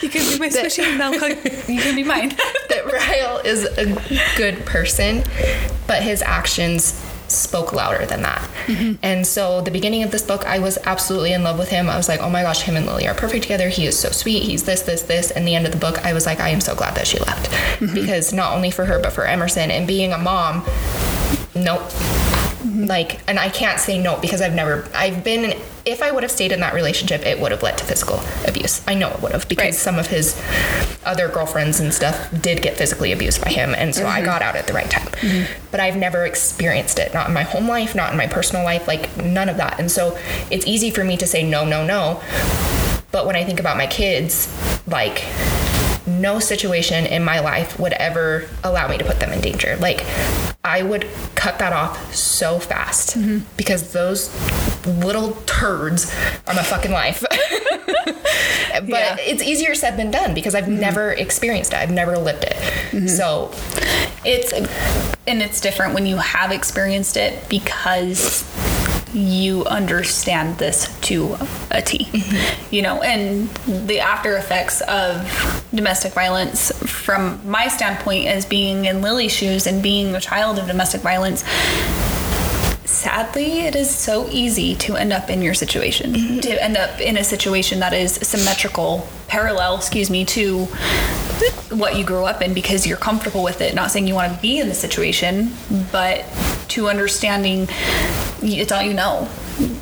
[0.00, 1.12] You can be my squishy now.
[1.12, 2.30] You can be mine.
[2.68, 5.22] that Ryle is a good person,
[5.86, 6.84] but his actions
[7.28, 8.40] spoke louder than that.
[8.66, 8.94] Mm-hmm.
[9.02, 11.88] And so the beginning of this book, I was absolutely in love with him.
[11.88, 13.68] I was like, oh my gosh, him and Lily are perfect together.
[13.68, 14.42] He is so sweet.
[14.42, 15.30] He's this, this, this.
[15.30, 17.18] And the end of the book, I was like, I am so glad that she
[17.20, 17.50] left.
[17.50, 17.94] Mm-hmm.
[17.94, 20.64] Because not only for her, but for Emerson and being a mom,
[21.54, 21.82] nope.
[22.64, 26.30] Like, and I can't say no because I've never, I've been, if I would have
[26.30, 28.82] stayed in that relationship, it would have led to physical abuse.
[28.86, 29.74] I know it would have because Right.
[29.74, 30.40] some of his
[31.04, 33.74] other girlfriends and stuff did get physically abused by him.
[33.74, 34.26] And so I mm-hmm.
[34.26, 35.06] got out at the right time.
[35.06, 35.52] Mm-hmm.
[35.70, 38.86] But I've never experienced it, not in my home life, not in my personal life,
[38.86, 39.78] like none of that.
[39.78, 40.18] And so
[40.50, 42.22] it's easy for me to say no, no, no.
[43.12, 44.48] But when I think about my kids,
[44.86, 45.24] like,
[46.10, 49.76] no situation in my life would ever allow me to put them in danger.
[49.76, 50.04] Like,
[50.64, 53.44] I would cut that off so fast mm-hmm.
[53.56, 54.30] because those
[54.86, 56.14] little turds
[56.46, 57.24] are my fucking life.
[58.04, 59.16] but Yeah.
[59.20, 60.80] it's easier said than done because I've mm-hmm.
[60.80, 61.76] never experienced it.
[61.76, 62.56] I've never lived it.
[62.90, 63.06] Mm-hmm.
[63.06, 63.52] So,
[64.24, 68.42] It's and it's different when you have experienced it because
[69.14, 71.36] you understand this to
[71.70, 72.04] a T.
[72.04, 72.74] Mm-hmm.
[72.74, 73.48] You know, and
[73.86, 79.82] the after effects of domestic violence from my standpoint as being in Lily's shoes and
[79.82, 81.44] being a child of domestic violence
[82.90, 86.12] sadly it is so easy to end up in your situation.
[86.12, 86.40] Mm-hmm.
[86.40, 90.64] To end up in a situation that is symmetrical parallel excuse me to
[91.70, 93.74] what you grew up in because you're comfortable with it.
[93.74, 95.52] Not saying you want to be in the situation
[95.92, 96.24] but
[96.68, 97.68] to understanding
[98.42, 99.28] it's all you know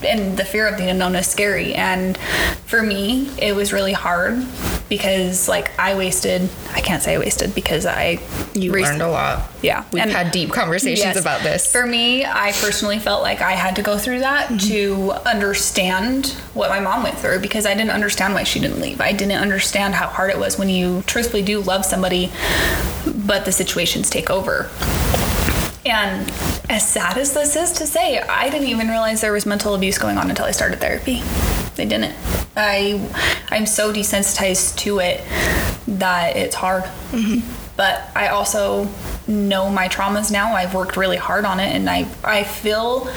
[0.07, 2.17] and the fear of the unknown is scary and
[2.67, 4.45] for me it was really hard
[4.89, 8.19] because like i wasted i can't say i wasted because i
[8.55, 9.49] you rec- learned a lot.
[9.63, 11.21] yeah We've and- had deep conversations Yes.
[11.21, 11.71] about this.
[11.71, 14.59] For me, I personally felt like I had to go through that mm-hmm.
[14.69, 19.01] to understand what my mom went through because I didn't understand why she didn't leave.
[19.01, 22.31] I didn't understand how hard it was when you truthfully do love somebody,
[23.27, 24.69] but the situations take over.
[25.89, 26.31] And
[26.69, 29.99] as sad as this is to say, I didn't even realize there was mental abuse
[29.99, 31.23] going on until I started therapy.
[31.79, 32.15] I didn't.
[32.57, 33.01] I
[33.51, 35.23] I'm so desensitized to it
[35.87, 36.85] that it's hard.
[37.13, 37.49] Mm-hmm.
[37.77, 38.89] But I also
[39.27, 40.55] know my traumas now.
[40.55, 43.09] I've worked really hard on it and I I feel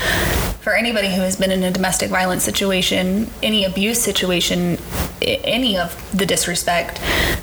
[0.61, 4.77] for anybody who has been in a domestic violence situation, any abuse situation,
[5.21, 7.01] any of the disrespect,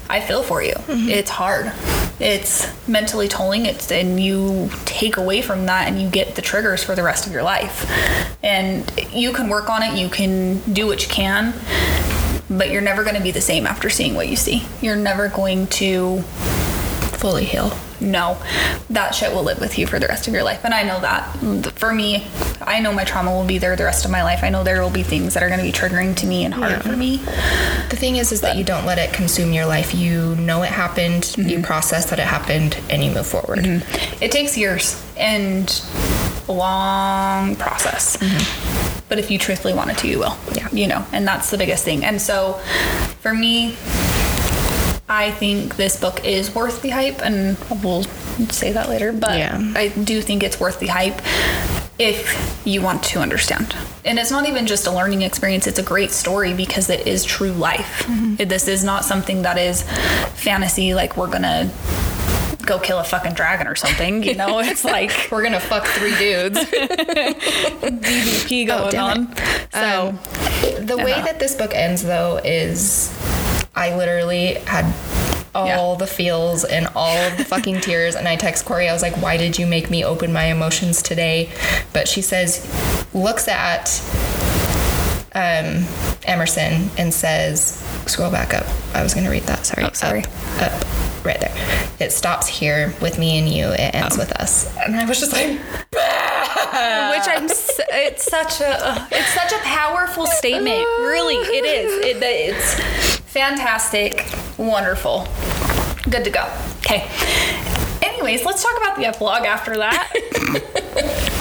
[0.09, 0.75] I feel for you.
[0.75, 1.09] Mm-hmm.
[1.09, 1.73] It's hard.
[2.21, 3.67] It's mentally tolling.
[3.67, 7.27] It's and you take away from that and you get the triggers for the rest
[7.27, 7.91] of your life.
[8.43, 9.99] And you can work on it.
[9.99, 11.55] You can do what you can,
[12.49, 14.63] but you're never going to be the same after seeing what you see.
[14.81, 16.21] You're never going to
[17.19, 17.77] fully heal.
[18.01, 18.41] No,
[18.91, 20.65] that shit will live with you for the rest of your life.
[20.65, 21.25] And I know that.
[21.75, 22.27] For me,
[22.61, 24.43] I know my trauma will be there the rest of my life.
[24.43, 26.55] I know there will be things that are going to be triggering to me and
[26.55, 26.79] hard Yeah.
[26.81, 27.19] for me.
[27.89, 29.95] The thing is, is that you don't let it consume your life.
[29.95, 31.63] You know it happened, you mm-hmm.
[31.63, 33.61] process that it happened, and you move forward.
[33.61, 34.23] Mm-hmm.
[34.23, 35.69] It takes years and
[36.49, 38.17] a long process.
[38.17, 39.05] Mm-hmm.
[39.09, 40.37] But if you truthfully wanted to, you will.
[40.55, 40.69] Yeah.
[40.71, 42.05] You know, and that's the biggest thing.
[42.05, 42.55] And so
[43.21, 43.77] for me,
[45.09, 48.05] I think this book is worth the hype, and we'll
[48.51, 49.13] say that later.
[49.13, 49.73] But Yeah.
[49.75, 51.21] I do think it's worth the hype
[51.99, 53.75] if you want to understand.
[54.05, 57.25] And it's not even just a learning experience, it's a great story because it is
[57.25, 58.05] true life.
[58.07, 58.49] Mm-hmm.
[58.49, 59.83] This is not something that is
[60.35, 61.71] fantasy, like we're gonna
[62.69, 64.23] go kill a fucking dragon or something.
[64.23, 66.59] You know, it's like We're gonna fuck three dudes.
[67.83, 69.37] DVP oh, going damn on.
[69.73, 73.11] So, um, the way that this book ends, though, is
[73.79, 74.93] I literally had
[75.55, 75.97] all Yeah.
[75.99, 78.15] the feels and all the fucking tears.
[78.17, 81.01] And I text Corey, I was like, why did you make me open my emotions
[81.03, 81.51] today?
[81.93, 82.67] But she says,
[83.15, 83.89] looks at
[85.35, 85.85] um,
[86.25, 88.67] Emerson and says, scroll back up.
[88.95, 89.65] I was going to read that.
[89.67, 89.85] Sorry.
[89.87, 90.25] Oh, sorry.
[90.59, 91.55] Up, up, right there.
[92.01, 93.67] It stops here with me and you.
[93.69, 94.21] It ends Oh.
[94.21, 94.75] with us.
[94.79, 95.49] And I was just like,
[95.93, 97.49] which I'm
[97.91, 100.79] it's such a it's such a powerful statement.
[101.01, 102.07] Really, it is.
[102.07, 104.27] It, it's fantastic,
[104.59, 105.27] wonderful,
[106.11, 106.51] good to go.
[106.79, 107.09] Okay.
[108.03, 110.13] Anyways, let's talk about the epilogue after that.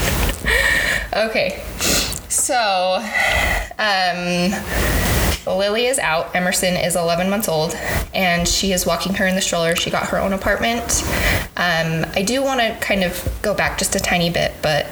[1.18, 1.64] Okay.
[2.30, 3.04] So,
[3.80, 4.52] um,
[5.48, 6.36] Lily is out.
[6.36, 7.74] Emerson is 11 months old,
[8.14, 9.76] and she is walking her in the stroller.
[9.76, 11.04] She got her own apartment.
[11.56, 14.86] Um, I do want to kind of go back just a tiny bit, but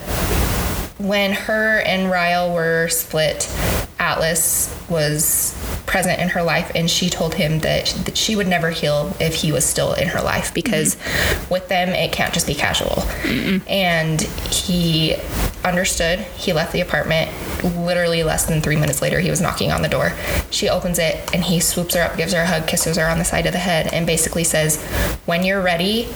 [0.98, 3.48] when her and Ryle were split,
[4.00, 8.70] Atlas was present in her life and she told him that, that she would never
[8.70, 11.54] heal if he was still in her life because mm-hmm.
[11.54, 13.04] with them it can't just be casual.
[13.68, 15.16] And he
[15.64, 16.20] understood.
[16.20, 17.32] He left the apartment.
[17.64, 20.14] Literally less than three minutes later, he was knocking on the door.
[20.52, 23.18] She opens it and he swoops her up, gives her a hug, kisses her on
[23.18, 24.82] the side of the head, and basically says,
[25.26, 26.08] When you're ready,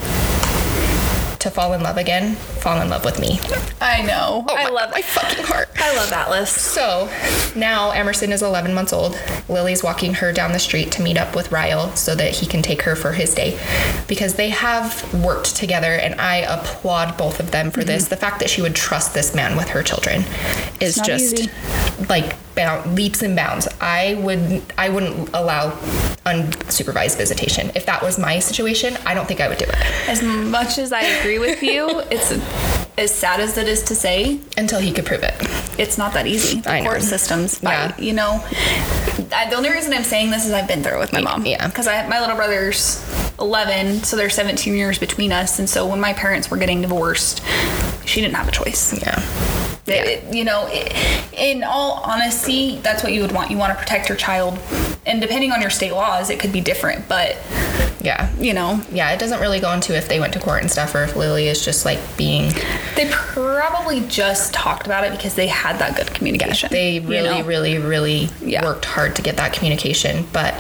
[1.40, 3.40] to fall in love again, fall in love with me.
[3.82, 4.46] I know.
[4.48, 5.70] Oh I my- love my fucking heart.
[5.78, 6.52] I love Atlas.
[6.52, 7.10] So
[7.56, 9.18] now Emerson is 11 months old.
[9.48, 12.62] Lily's walking her down the street to meet up with Ryle so that he can
[12.62, 13.58] take her for his day
[14.08, 17.88] because they have worked together and I applaud both of them for mm-hmm.
[17.88, 18.08] this.
[18.10, 20.24] The fact that she would trust this man with her children
[20.80, 21.50] is just easy.
[22.10, 23.68] like bound, leaps and bounds.
[23.80, 25.72] I would I wouldn't allow
[26.26, 27.72] unsupervised visitation.
[27.76, 29.76] If that was my situation, I don't think I would do it
[30.10, 32.32] As much as I agree with you, it's
[32.98, 35.34] as sad as it is to say, until he could prove it.
[35.80, 36.60] it's not that easy.
[36.60, 36.90] The I know.
[36.90, 37.96] court systems, Yeah.
[37.98, 38.44] you know.
[39.34, 41.46] I, the only reason I'm saying this is I've been through it with my mom.
[41.46, 41.66] yeah.
[41.68, 43.02] Because I my little brother's
[43.40, 47.42] 11, so there's 17 years between us, and so when my parents were getting divorced,
[48.06, 48.92] she didn't have a choice.
[49.02, 49.18] Yeah.
[49.90, 50.94] It- it- you know, it,
[51.34, 53.50] in all honesty, that's what you would want.
[53.52, 54.58] You want to protect your child,
[55.06, 57.08] and depending on your state laws, it could be different.
[57.08, 57.38] But
[58.02, 58.30] Yeah.
[58.40, 60.96] you know, Yeah, it doesn't really go into if they went to court and stuff
[60.96, 62.54] or if Lily is just like being
[62.96, 66.70] they probably just talked about it because they had that good communication.
[66.72, 67.44] They you really, know?
[67.46, 68.64] really, really Yeah.
[68.64, 70.28] worked hard to get that communication.
[70.34, 70.54] But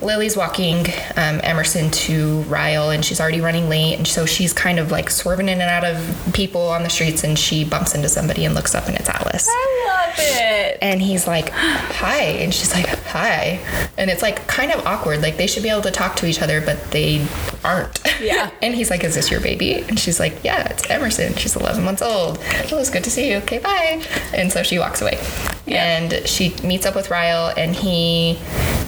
[0.00, 4.78] Lily's walking um, Emerson to Ryle, and she's already running late, and so she's kind
[4.78, 8.08] of like swerving in and out of people on the streets, and she bumps into
[8.08, 9.48] somebody and looks up, and it's Atlas.
[9.50, 10.78] I love it.
[10.82, 12.86] And he's like, "Hi," and she's like,
[13.16, 13.58] "Hi,"
[13.96, 15.22] and it's like kind of awkward.
[15.22, 17.26] Like they should be able to talk to each other, but they
[17.64, 17.98] aren't.
[18.20, 18.50] Yeah.
[18.62, 21.34] and he's like, "Is this your baby?" And she's like, "Yeah, it's Emerson.
[21.34, 22.38] She's 11 months old.
[22.42, 23.36] It was good to see you.
[23.38, 24.02] Okay, bye."
[24.34, 25.18] And so she walks away,
[25.66, 25.82] Yeah.
[25.96, 28.38] and she meets up with Ryle, and he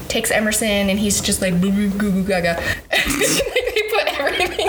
[0.08, 2.54] takes Emerson, and he's just like, "Goo goo goo goo gaga."
[2.92, 3.06] like
[3.74, 4.68] they put everything.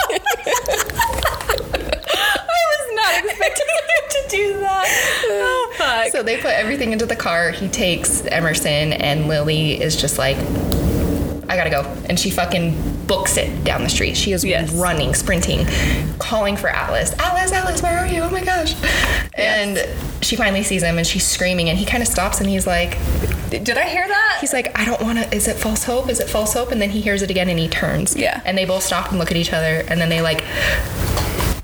[3.16, 5.24] Not expecting you to do that.
[5.26, 6.07] Oh fuck.
[6.12, 7.51] So they put everything into the car.
[7.51, 10.38] He takes Emerson, and Lily is just like,
[11.49, 11.82] I gotta go.
[12.07, 14.16] And she fucking books it down the street.
[14.16, 14.72] She is Yes.
[14.74, 15.66] running, sprinting,
[16.20, 17.12] calling for Atlas.
[17.18, 18.22] Atlas, Atlas, where are you?
[18.22, 18.76] Oh my gosh.
[19.34, 19.80] And
[20.24, 22.97] she finally sees him and she's screaming, and he kind of stops and he's like,
[23.49, 24.38] Did I hear that?
[24.41, 25.36] He's like, I don't want to.
[25.36, 26.07] Is it false hope?
[26.10, 26.72] Is it false hope?
[26.72, 28.16] And then he hears it again and he turns.
[28.16, 28.41] Yeah.
[28.45, 30.43] And they both stop and look at each other and then they like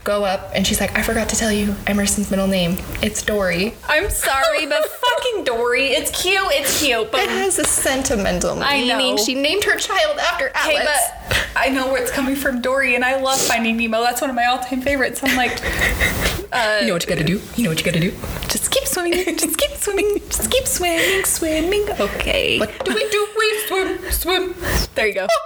[0.06, 2.78] go up and she's like, I forgot to tell you Emerson's middle name.
[3.01, 3.74] It's Dory.
[3.89, 5.88] I'm sorry, but fucking Dory.
[5.89, 6.39] It's cute.
[6.51, 9.16] It's cute, but It has a sentimental I meaning.
[9.16, 9.24] know.
[9.24, 10.76] She named her child after Atlas.
[10.78, 14.01] Okay, but I know where it's coming from, Dory, and I love Finding Nemo.
[14.01, 15.22] That's one of my all-time favorites.
[15.24, 15.60] I'm like,
[16.53, 17.41] uh, you know what you gotta do.
[17.56, 18.12] You know what you gotta do.
[18.47, 21.88] just keep swimming, just keep swimming, just keep swimming, swimming.
[21.99, 22.60] Okay.
[22.60, 23.28] What do we do?
[23.38, 24.56] We swim, swim.
[24.93, 25.28] There you go.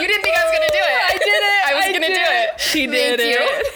[0.00, 1.02] You didn't think I was gonna do it.
[1.04, 1.66] I did it.
[1.66, 2.60] I was I gonna did do it.
[2.60, 3.38] She Thank did you.
[3.40, 3.66] it.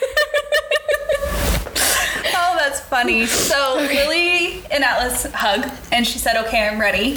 [2.36, 3.26] oh, that's funny.
[3.26, 7.16] So Lily and Atlas hug, and she said, "Okay, I'm ready."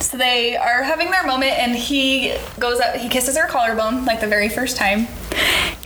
[0.00, 4.20] So they are having their moment, and he goes up, he kisses her collarbone like
[4.20, 5.06] the very first time,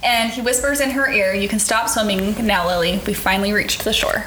[0.07, 3.01] and he whispers in her ear, "You can stop swimming now, Lily.
[3.07, 4.27] We finally reached the shore."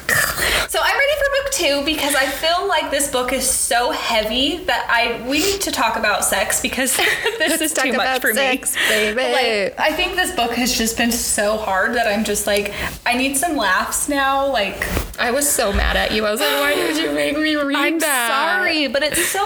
[0.68, 4.58] So I'm ready for book two because I feel like this book is so heavy
[4.64, 6.96] that I we need to talk about sex because
[7.38, 8.80] this is too much about for sex, me.
[8.88, 9.22] baby.
[9.70, 12.72] Like, I think this book has just been so hard that I'm just like,
[13.04, 14.46] I need some laughs now.
[14.46, 14.86] Like,
[15.18, 16.24] I was so mad at you.
[16.24, 18.28] I was like, why did you make me read I'm that?
[18.58, 19.40] sorry, but it's so.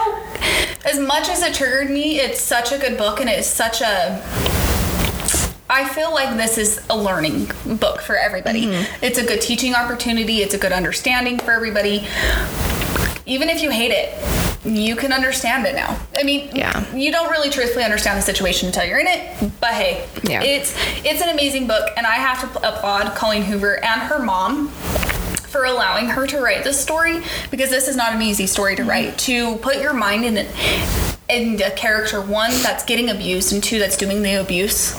[0.85, 4.64] As much as it triggered me, it's such a good book, and it's such a.
[5.75, 8.65] I feel like this is a learning book for everybody.
[8.67, 9.03] Mm-hmm.
[9.03, 10.37] It's a good teaching opportunity.
[10.37, 12.07] It's a good understanding for everybody.
[13.25, 14.13] Even if you hate it,
[14.65, 15.99] you can understand it now.
[16.17, 16.85] I mean, Yeah.
[16.95, 19.51] you don't really truthfully understand the situation until you're in it.
[19.59, 20.41] But hey, Yeah.
[20.43, 20.73] it's
[21.03, 24.69] it's an amazing book, and I have to applaud Colleen Hoover and her mom
[25.49, 27.21] for allowing her to write this story
[27.51, 28.89] because this is not an easy story to Mm-hmm.
[28.91, 29.17] write.
[29.29, 30.47] To put your mind in it,
[31.27, 34.95] in a character one that's getting abused and two that's doing the abuse.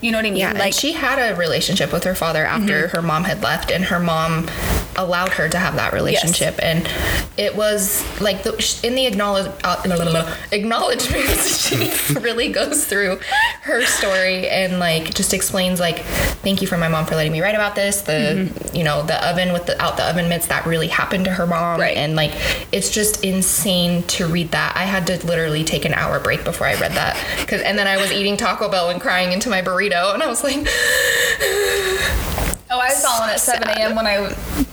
[0.00, 0.38] You know what I mean?
[0.40, 3.84] Yeah, like she had a relationship with her father after her mom had left, and
[3.84, 4.46] her mom
[4.96, 6.88] allowed her to have that relationship, and
[7.36, 9.82] it was like the, in the acknowledge, uh,
[10.52, 11.58] acknowledgments.
[11.68, 13.18] she really goes through
[13.62, 15.98] her story and like just explains like,
[16.42, 18.02] thank you for my mom for letting me write about this.
[18.02, 18.76] The Mm-hmm.
[18.76, 21.46] you know the oven with the out the oven mitts that really happened to her
[21.46, 21.96] mom, Right.
[21.96, 22.32] and like
[22.72, 24.76] it's just insane to read that.
[24.76, 27.86] I had to literally take an hour break before I read that because and then
[27.86, 30.66] I was eating Taco Bell and crying into my burrito, and I was like.
[32.70, 33.96] Oh, I was calling at 7 a.m.
[33.96, 34.16] when I,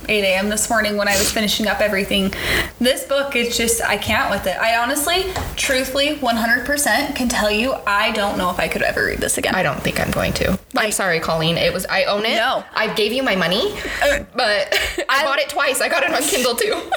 [0.10, 0.50] 8 a.m.
[0.50, 2.34] this morning when I was finishing up everything.
[2.78, 4.58] This book is just, I can't with it.
[4.58, 5.24] I honestly,
[5.56, 9.56] truthfully, 100% can tell you I don't know if I could ever read this again.
[9.56, 10.60] I don't think I'm going to.
[10.76, 11.58] I'm sorry, Colleen.
[11.58, 12.36] It was I own it.
[12.36, 12.66] No.
[12.74, 14.78] I gave you my money, but
[15.10, 15.80] I, bought it twice.
[15.80, 16.74] I got it on Kindle too.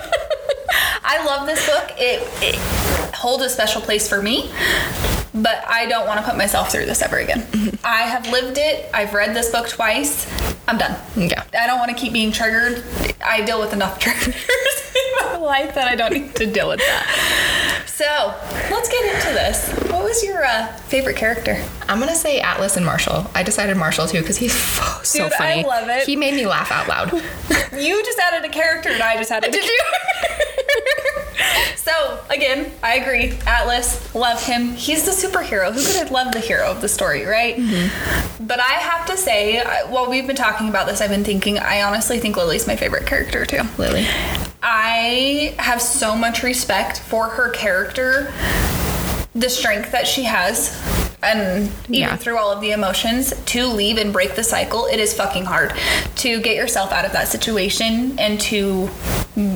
[1.05, 1.93] I love this book.
[1.97, 2.57] It, it
[3.15, 4.51] holds a special place for me,
[5.35, 7.47] but I don't want to put myself through this ever again.
[7.85, 8.89] I have lived it.
[8.93, 10.27] I've read this book twice.
[10.67, 10.97] I'm done.
[11.17, 11.45] Yeah.
[11.59, 12.85] I don't want to keep being triggered.
[13.25, 16.81] I deal with enough triggers in my life that I don't need to deal with
[16.81, 17.85] that.
[17.87, 18.05] So
[18.71, 19.73] let's get into this.
[19.91, 21.61] What was your uh, favorite character?
[21.89, 23.27] I'm gonna say Atlas and Marshall.
[23.35, 26.07] I decided Marshall too because he's so, so Dude, I love it.
[26.07, 27.13] He made me laugh out loud.
[27.79, 29.53] You just added a character, and I just added.
[29.53, 29.81] Did you?
[31.89, 33.33] So again, I agree.
[33.47, 34.73] Atlas, love him.
[34.75, 35.73] He's the superhero.
[35.73, 37.57] Who could have loved the hero of the story, right?
[37.57, 38.47] Mm-hmm.
[38.47, 41.59] But I have to say, while we've been talking about this, I've been thinking.
[41.59, 43.63] I honestly think Lily's my favorite character too.
[43.79, 44.07] Lily.
[44.63, 48.31] I have so much respect for her character,
[49.35, 50.79] the strength that she has,
[51.23, 52.17] and even Yeah.
[52.17, 54.87] through all of the emotions to leave and break the cycle.
[54.87, 55.73] It is fucking hard
[56.17, 58.91] to get yourself out of that situation and to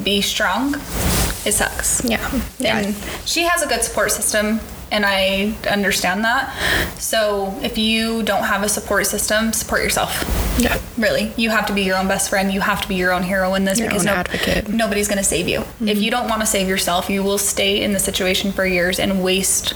[0.03, 0.81] be strong.
[1.45, 2.05] It sucks.
[2.05, 2.43] Yeah.
[2.59, 2.79] Yeah.
[2.79, 4.61] And she has a good support system,
[4.93, 6.55] and I understand that.
[6.99, 10.25] So if you don't have a support system, support yourself.
[10.59, 10.79] Yeah.
[10.99, 12.53] Really, you have to be your own best friend.
[12.53, 14.05] You have to be your own hero in this Your because.
[14.05, 14.77] Mm-hmm.
[14.77, 15.65] nobody's going to save you.
[15.81, 19.01] If you don't want to save yourself, you will stay in the situation for years
[19.01, 19.75] and waste,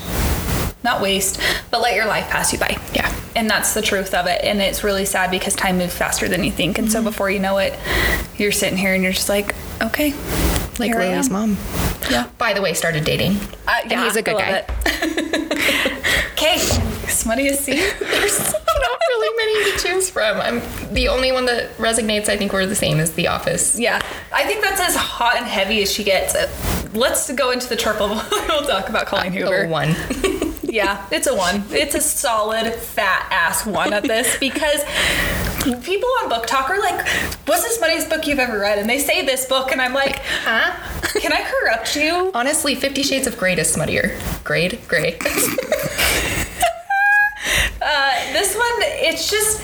[0.84, 1.40] not waste,
[1.70, 2.78] but let your life pass you by.
[2.94, 3.12] Yeah.
[3.34, 4.42] And that's the truth of it.
[4.44, 6.78] And it's really sad because time moves faster than you think.
[6.78, 7.08] And so Mm-hmm.
[7.08, 7.78] before you know it,
[8.38, 10.12] you're sitting here and you're just like, okay.
[10.78, 11.56] Like here Lily's mom.
[12.10, 12.28] Yeah.
[12.38, 13.36] By the way, started dating.
[13.66, 14.52] Uh, And he's a good guy.
[14.52, 15.92] love it.
[16.36, 17.76] Okay, smutty as sea.
[17.76, 20.38] There's not really many to choose from.
[20.38, 20.60] I'm
[20.92, 22.28] the only one that resonates.
[22.28, 23.78] I think we're the same as The Office.
[23.80, 24.00] Yeah,
[24.34, 26.34] I think that's as hot and heavy as she gets.
[26.34, 26.46] Uh,
[26.92, 28.08] Let's go into the triple.
[28.08, 29.62] we'll talk about Colleen Hoover.
[29.62, 29.88] The one.
[30.76, 31.64] Yeah, it's a one.
[31.70, 34.84] It's a solid fat ass one at this because
[35.82, 37.08] people on BookTok are like,
[37.46, 40.18] "What's the smuttiest book you've ever read?" And they say this book, and I'm like,
[40.44, 40.72] Huh?
[41.18, 44.20] "Can I corrupt you?" Honestly, Fifty Shades of Grey is smuttier.
[44.44, 44.78] Grade?
[44.86, 45.18] Grey.
[47.88, 49.60] Uh, this one, it's just,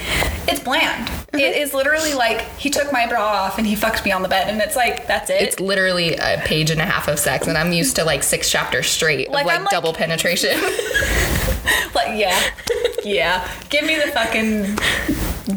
[0.48, 1.08] it's bland.
[1.08, 1.38] Mm-hmm.
[1.40, 4.28] It is literally like he took my bra off and he fucked me on the
[4.28, 5.40] bed, and it's like that's it.
[5.42, 8.50] it's literally a page and a half of sex, and I'm used to like six
[8.50, 10.60] chapters straight Like, of like, like- double penetration.
[11.94, 12.38] like yeah,
[13.04, 13.48] yeah.
[13.70, 14.76] Give me the fucking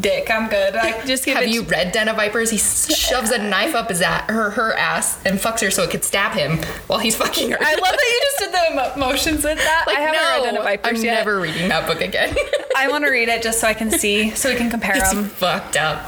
[0.00, 0.30] dick.
[0.30, 0.74] I'm good.
[0.74, 2.50] Like just give Have you read Den of Vipers?
[2.50, 5.90] He shoves a knife up his at her her ass and fucks her so it
[5.90, 7.58] could stab him while he's fucking her.
[7.60, 8.52] I love that you just did
[8.94, 9.84] the motions with that.
[9.86, 11.14] like I haven't no, read Den of Vipers I'm yet.
[11.14, 12.34] never reading that book again.
[12.76, 15.12] I want to read it just so I can see, so we can compare it's
[15.12, 15.24] them.
[15.24, 15.98] fucked up.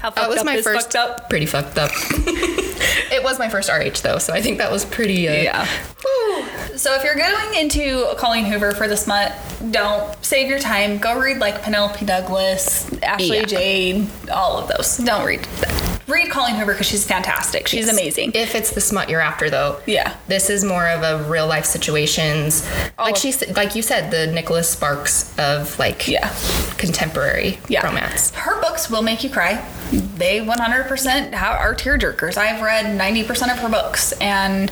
[0.00, 0.92] How fucked That was up my is first.
[0.92, 1.28] fucked up.
[1.30, 1.90] Pretty fucked up.
[3.12, 5.28] it was my first RH though, so I think that was pretty.
[5.28, 5.66] Uh, Yeah.
[6.02, 6.44] whew.
[6.76, 9.32] So if you're going into Colleen Hoover for the smut,
[9.70, 10.98] don't save your time.
[10.98, 13.44] Go read like Penelope Douglas, Ashley Yeah.
[13.44, 14.98] Jade, all of those.
[14.98, 15.46] Don't read.
[16.08, 17.68] Read Colleen Hoover because she's fantastic.
[17.68, 18.32] She's amazing.
[18.34, 20.14] If it's the smut you're after, though, Yeah.
[20.26, 22.66] this is more of a real life situations.
[22.98, 23.04] Oh.
[23.04, 26.32] like of- she, like you said, the Nicholas Sparks of like Yeah.
[26.78, 27.86] contemporary yeah.
[27.86, 28.30] romance.
[28.34, 29.62] Her books will make you cry.
[29.92, 32.36] They 100% ha- are tearjerkers.
[32.36, 34.70] I've read 90% of her books and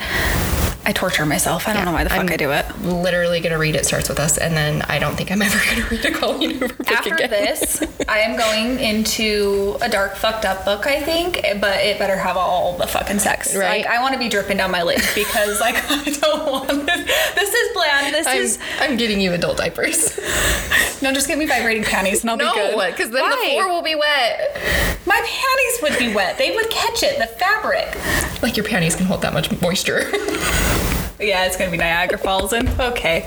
[0.87, 1.67] I torture myself.
[1.67, 2.65] I don't know why the fuck I'm i do it.
[2.83, 5.89] Literally gonna read it starts with us, and then I don't think I'm ever gonna
[5.91, 7.29] read a Colleen Hoover book After again.
[7.29, 12.17] this, I am going into a dark, fucked up book, I think, but it better
[12.17, 13.57] have all the fucking sex.
[13.57, 13.85] Right.
[13.85, 17.35] Like, I want to be dripping down my lid because, like, I don't want this.
[17.35, 18.15] This is bland.
[18.15, 18.59] This I'm, is.
[18.79, 20.21] I'm getting you adult diapers.
[21.03, 22.77] No, just get me vibrating panties and I'll no, be good.
[22.77, 23.31] No, because then Why?
[23.31, 24.57] the floor will be wet.
[25.05, 26.39] My panties would be wet.
[26.39, 27.95] They would catch it, the fabric.
[28.43, 30.11] Like your panties can hold that much moisture.
[31.19, 33.25] Yeah, it's going to be Niagara Falls and okay.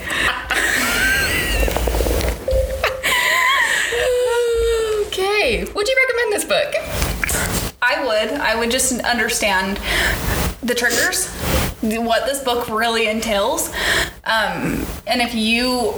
[5.07, 5.65] okay.
[5.73, 6.75] Would you recommend this book?
[7.81, 8.39] I would.
[8.39, 9.77] I would just understand
[10.61, 11.33] the triggers,
[11.81, 13.69] what this book really entails.
[14.23, 15.95] Um, and if you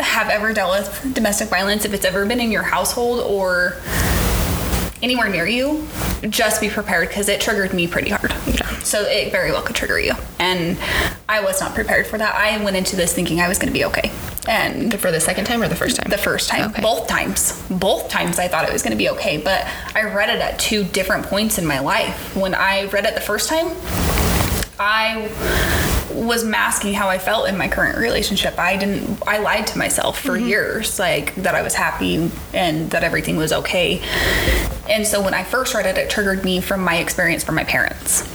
[0.00, 3.76] have ever dealt with domestic violence, if it's ever been in your household or
[5.02, 5.86] anywhere near you,
[6.28, 8.30] just be prepared because it triggered me pretty hard.
[8.46, 8.66] Yeah.
[8.80, 10.12] So it very well could trigger you.
[10.38, 10.78] And
[11.28, 12.34] I was not prepared for that.
[12.34, 14.10] I went into this thinking I was going to be okay.
[14.48, 16.10] And For the second time or the first time?
[16.10, 16.80] the first time, Okay.
[16.80, 19.36] both times, both times I thought it was going to be okay.
[19.36, 22.34] But I read it at two different points in my life.
[22.34, 23.66] When I read it the first time,
[24.80, 25.30] I
[26.12, 28.58] was masking how I felt in my current relationship.
[28.58, 33.04] I didn't I lied to myself for years like that I was happy and that
[33.04, 34.00] everything was okay.
[34.88, 37.64] And so when I first read it it triggered me from my experience from my
[37.64, 38.26] parents.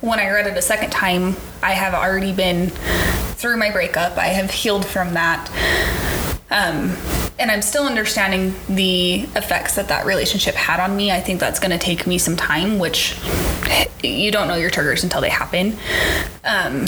[0.00, 4.18] When I read it a second time, I have already been through my breakup.
[4.18, 5.48] I have healed from that.
[6.50, 6.96] Um,
[7.38, 11.10] and I'm still understanding the effects that that relationship had on me.
[11.10, 13.16] I think that's going to take me some time, which
[14.02, 15.76] you don't know your triggers until they happen.
[16.44, 16.86] Um,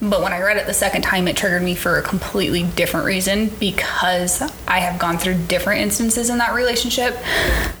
[0.00, 3.06] but when I read it the second time, it triggered me for a completely different
[3.06, 4.40] reason because
[4.70, 7.16] I have gone through different instances in that relationship,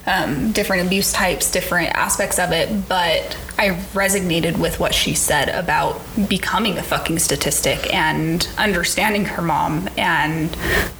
[0.06, 2.88] um, different abuse types, different aspects of it.
[2.88, 9.42] But I resonated with what she said about becoming a fucking statistic and understanding her
[9.42, 10.50] mom and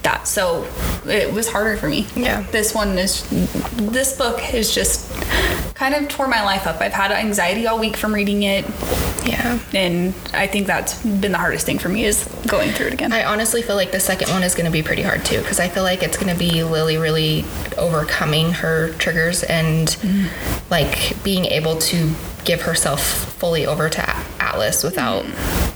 [0.03, 0.27] that.
[0.27, 0.65] So
[1.05, 2.07] it was harder for me.
[2.15, 2.43] Yeah.
[2.51, 3.27] This one is,
[3.75, 5.11] this book is just
[5.75, 6.79] kind of tore my life up.
[6.79, 8.65] I've had anxiety all week from reading it.
[9.25, 9.59] Yeah.
[9.73, 13.11] And I think that's been the hardest thing for me is going through it again.
[13.11, 15.59] I honestly feel like the second one is going to be pretty hard too, because
[15.59, 17.45] I feel like it's going to be Lily really
[17.77, 20.71] overcoming her triggers and mm-hmm.
[20.71, 22.11] like being able to
[22.43, 24.15] give herself fully over to
[24.51, 25.25] Atlas without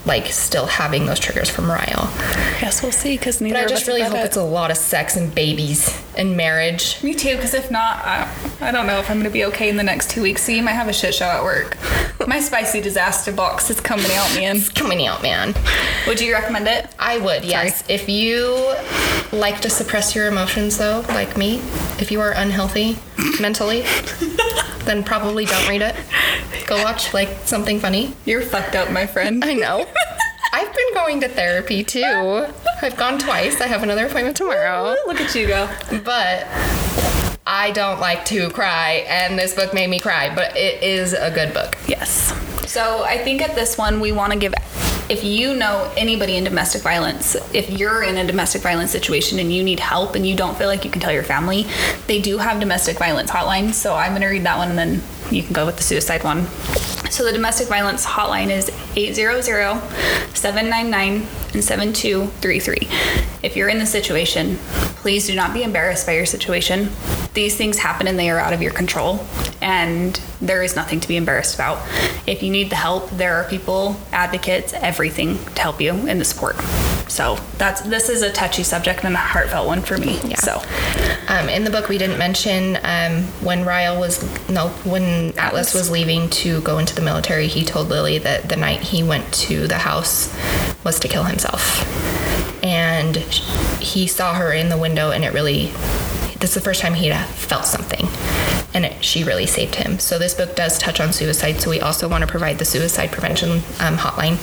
[0.06, 2.10] like still having those triggers from Ryle.
[2.18, 4.70] I guess we'll see because neither But I just really hope read it's a lot
[4.70, 7.02] of sex and babies and marriage.
[7.02, 9.70] Me too, because if not, I, I don't know if I'm going to be okay
[9.70, 10.44] in the next two weeks.
[10.44, 11.78] See, you might have a shit show at work.
[12.28, 14.62] My spicy disaster box is coming out, man.
[14.76, 15.54] Coming out, man.
[16.08, 16.88] Would you recommend it?
[17.00, 17.84] I would, yes.
[17.90, 18.76] If you
[19.32, 21.58] like to suppress your emotions, though, like me,
[22.00, 22.98] if you are unhealthy
[23.42, 23.82] mentally,
[24.86, 25.96] then probably don't read it.
[26.66, 28.14] Go watch like something funny.
[28.26, 29.44] You're fucked up, my friend.
[29.46, 29.86] I know.
[30.54, 32.48] I've been going to therapy too.
[32.82, 33.62] I've gone twice.
[33.62, 34.96] I have another appointment tomorrow.
[35.06, 35.70] Look at you go.
[36.04, 36.48] But
[37.46, 41.30] I don't like to cry, and this book made me cry, but it is a
[41.30, 41.78] good book.
[41.88, 42.34] Yes.
[42.72, 44.54] So I think at this one, we want to give,
[45.10, 49.54] if you know anybody in domestic violence, if you're in a domestic violence situation and
[49.54, 51.68] you need help and you don't feel like you can tell your family,
[52.08, 53.74] they do have domestic violence hotlines.
[53.74, 55.02] So I'm going to read that one and then
[55.32, 56.46] you can go with the suicide one.
[57.10, 62.88] So the domestic violence hotline is 800-799 and 7233.
[63.44, 64.58] If you're in the situation,
[64.96, 66.90] please do not be embarrassed by your situation.
[67.34, 69.26] These things happen and they are out of your control
[69.62, 71.80] and there is nothing to be embarrassed about.
[72.28, 76.26] If you need the help, there are people, advocates, everything to help you in the
[76.26, 76.58] support.
[77.16, 80.20] So that's this is a touchy subject and a heartfelt one for me.
[80.26, 80.36] Yeah.
[80.36, 80.62] So
[81.28, 85.90] Um, in the book, we didn't mention um, when Ryle was no when Atlas was
[85.90, 87.48] leaving to go into the military.
[87.48, 90.34] He told Lily that the night he went to the house
[90.84, 91.64] was to kill himself,
[92.64, 93.18] and
[93.82, 95.72] he saw her in the window, and it really.
[96.40, 98.08] This is the first time he had felt something,
[98.74, 99.98] and it, she really saved him.
[100.00, 101.62] So this book does touch on suicide.
[101.62, 104.38] So we also want to provide the suicide prevention um, hotline.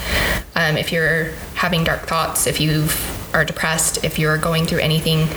[0.56, 1.32] Um, if you're
[1.62, 2.88] having dark thoughts, if you
[3.32, 5.28] are depressed, if you're going through anything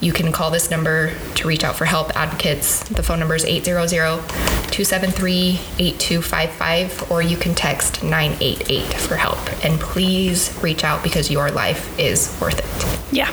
[0.00, 2.82] you can call this number to reach out for help, advocates.
[2.88, 9.38] The phone number is 800 273 8255, or you can text 988 for help.
[9.64, 13.12] And please reach out because your life is worth it.
[13.14, 13.30] Yeah.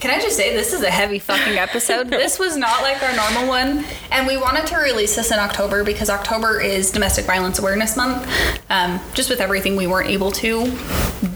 [0.00, 2.08] Can I just say this is a heavy fucking episode?
[2.10, 5.84] this was not like our normal one, and we wanted to release this in October
[5.84, 8.28] because October is Domestic Violence Awareness Month.
[8.68, 10.76] Um, just with everything, we weren't able to,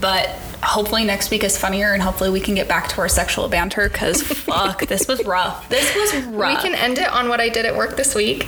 [0.01, 0.37] but
[0.67, 3.89] hopefully next week is funnier, and hopefully we can get back to our sexual banter
[3.89, 5.67] because fuck, this was rough.
[5.69, 6.63] This was rough.
[6.63, 8.45] We can end it on what I did at work this week.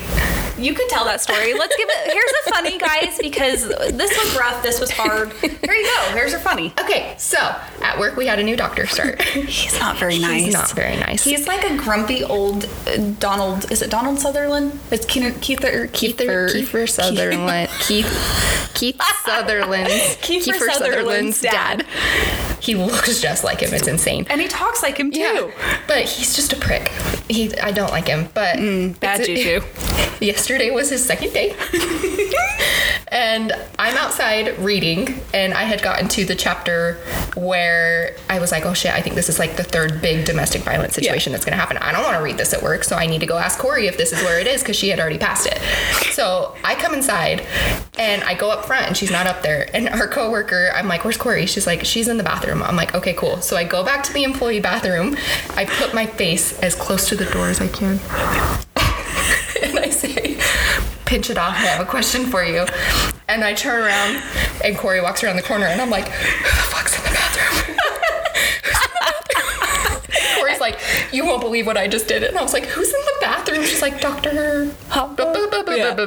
[0.59, 1.53] You can tell that story.
[1.53, 2.11] Let's give it.
[2.11, 4.61] Here's a funny, guys, because this was rough.
[4.61, 5.31] This was hard.
[5.33, 6.11] Here you go.
[6.13, 6.73] Here's a funny.
[6.79, 7.37] Okay, so
[7.81, 9.21] at work we had a new doctor start.
[9.49, 10.45] He's not very nice.
[10.45, 11.23] He's not very nice.
[11.23, 13.71] He's like a grumpy old uh, Donald.
[13.71, 14.79] Is it Donald Sutherland?
[14.91, 17.69] It's Keith, Keith or Kiefer, Kiefer Sutherland.
[17.79, 19.91] Keith, Keith Sutherland's,
[20.21, 21.85] Kiefer Sutherland's dad.
[22.59, 23.73] He looks just like him.
[23.73, 24.27] It's insane.
[24.29, 25.19] And he talks like him too.
[25.19, 25.51] Yeah,
[25.87, 26.89] but he's just a prick.
[27.29, 28.27] He, I don't like him.
[28.33, 28.57] But
[28.99, 29.61] bad juju.
[29.61, 29.61] juju.
[30.49, 31.55] Yesterday was his second day,
[33.09, 36.95] and I'm outside reading, and I had gotten to the chapter
[37.35, 38.91] where I was like, "Oh shit!
[38.91, 41.77] I think this is like the third big domestic violence situation that's going to happen.
[41.77, 43.85] I don't want to read this at work, so I need to go ask Corey
[43.85, 45.59] if this is where it is because she had already passed it."
[46.13, 47.45] So I come inside,
[47.99, 49.69] and I go up front, and she's not up there.
[49.75, 52.95] And our coworker, I'm like, "Where's Corey?" She's like, "She's in the bathroom." I'm like,
[52.95, 55.15] "Okay, cool." So I go back to the employee bathroom.
[55.55, 57.99] I put my face as close to the door as I can.
[61.09, 61.55] Pinch it off.
[61.55, 62.67] I have a question for you.
[63.27, 64.21] And I turn around,
[64.63, 67.77] and Corey walks around the corner, and I'm like, who the fuck's in the bathroom?
[70.39, 70.79] Corey's like,
[71.11, 72.23] you won't believe what I just did.
[72.23, 73.63] And I was like, who's in the bathroom?
[73.63, 74.71] She's like, Dr.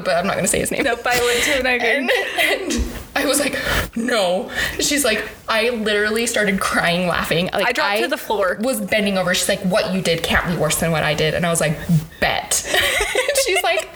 [0.05, 0.19] Yeah.
[0.19, 0.85] I'm not going to say his name.
[0.85, 3.59] Nope, I went to an And, and I was like,
[3.97, 4.51] no.
[4.79, 7.51] She's like, I literally started crying, laughing.
[7.53, 8.57] Like, I dropped to the floor.
[8.61, 9.35] Was bending over.
[9.35, 11.35] She's like, what you did can't be worse than what I did.
[11.35, 11.77] And I was like,
[12.20, 12.55] bet.
[13.47, 13.89] She's like,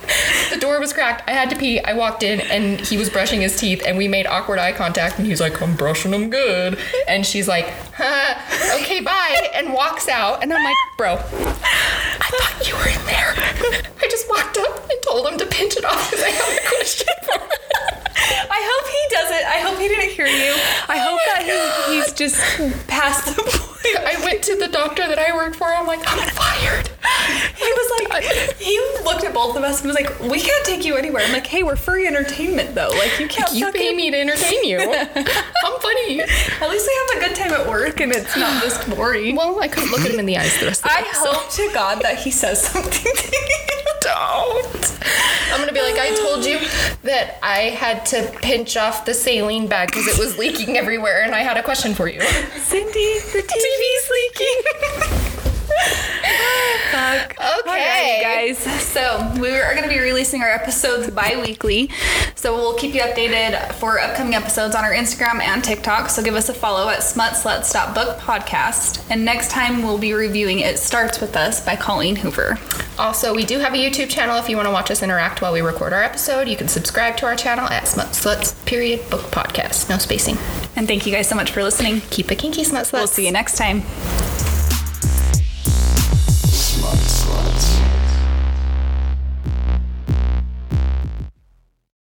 [0.67, 1.23] door was cracked.
[1.29, 1.81] I had to pee.
[1.81, 5.19] I walked in and he was brushing his teeth and we made awkward eye contact
[5.19, 6.79] and he's like, I'm brushing them good.
[7.07, 9.51] And she's like, huh, okay, bye.
[9.55, 10.43] And walks out.
[10.43, 13.35] And I'm like, bro, I thought you were in there.
[13.37, 16.69] I just walked up and told him to pinch it off because I have a
[16.69, 17.66] question for him.
[18.51, 19.44] I hope he doesn't.
[19.47, 20.53] I hope he didn't hear you.
[20.89, 21.43] I oh hope that
[21.89, 22.36] he, he's just
[22.89, 23.73] past the point.
[23.86, 25.65] I went to the doctor that I work for.
[25.69, 26.89] I'm like, I'm fired.
[27.57, 30.85] He was like, he looked at both of us and was like, "We can't take
[30.85, 32.89] you anywhere." I'm like, "Hey, we're free entertainment though.
[32.89, 33.53] Like, you can't.
[33.55, 34.78] You pay fucking- me to entertain you.
[34.81, 36.20] I'm funny.
[36.20, 39.61] At least we have a good time at work and it's not just boring." Well,
[39.61, 41.09] I couldn't look at him in the eyes the rest of the I day.
[41.12, 43.85] so hope to God that he says something to you.
[44.01, 44.98] don't.
[45.53, 46.59] I'm gonna be like, I told you
[47.05, 51.35] that I had to pinch off the saline bag because it was leaking everywhere, and
[51.35, 52.21] I had a question for you.
[52.21, 55.33] Cindy, the TV's leaking.
[56.91, 57.37] Fuck.
[57.67, 58.21] Okay.
[58.23, 58.59] Guys.
[58.83, 61.91] So we are going to be releasing our episodes bi-weekly.
[62.35, 66.09] So we'll keep you updated for upcoming episodes on our Instagram and TikTok.
[66.11, 69.05] So give us a follow at Smut Slut Stop Book Podcast.
[69.11, 72.59] And next time we'll be reviewing It Starts With Us by Colleen Hoover.
[72.99, 74.37] Also, we do have a YouTube channel.
[74.37, 77.17] If you want to watch us interact while we record our episode, you can subscribe
[77.19, 79.91] to our channel at Smut Sluts Period Book Podcast.
[79.91, 80.39] No spacing.
[80.77, 82.01] And thank you guys so much for listening.
[82.11, 82.93] Keep it kinky, Smut Sluts.
[82.93, 83.83] We'll see you next time.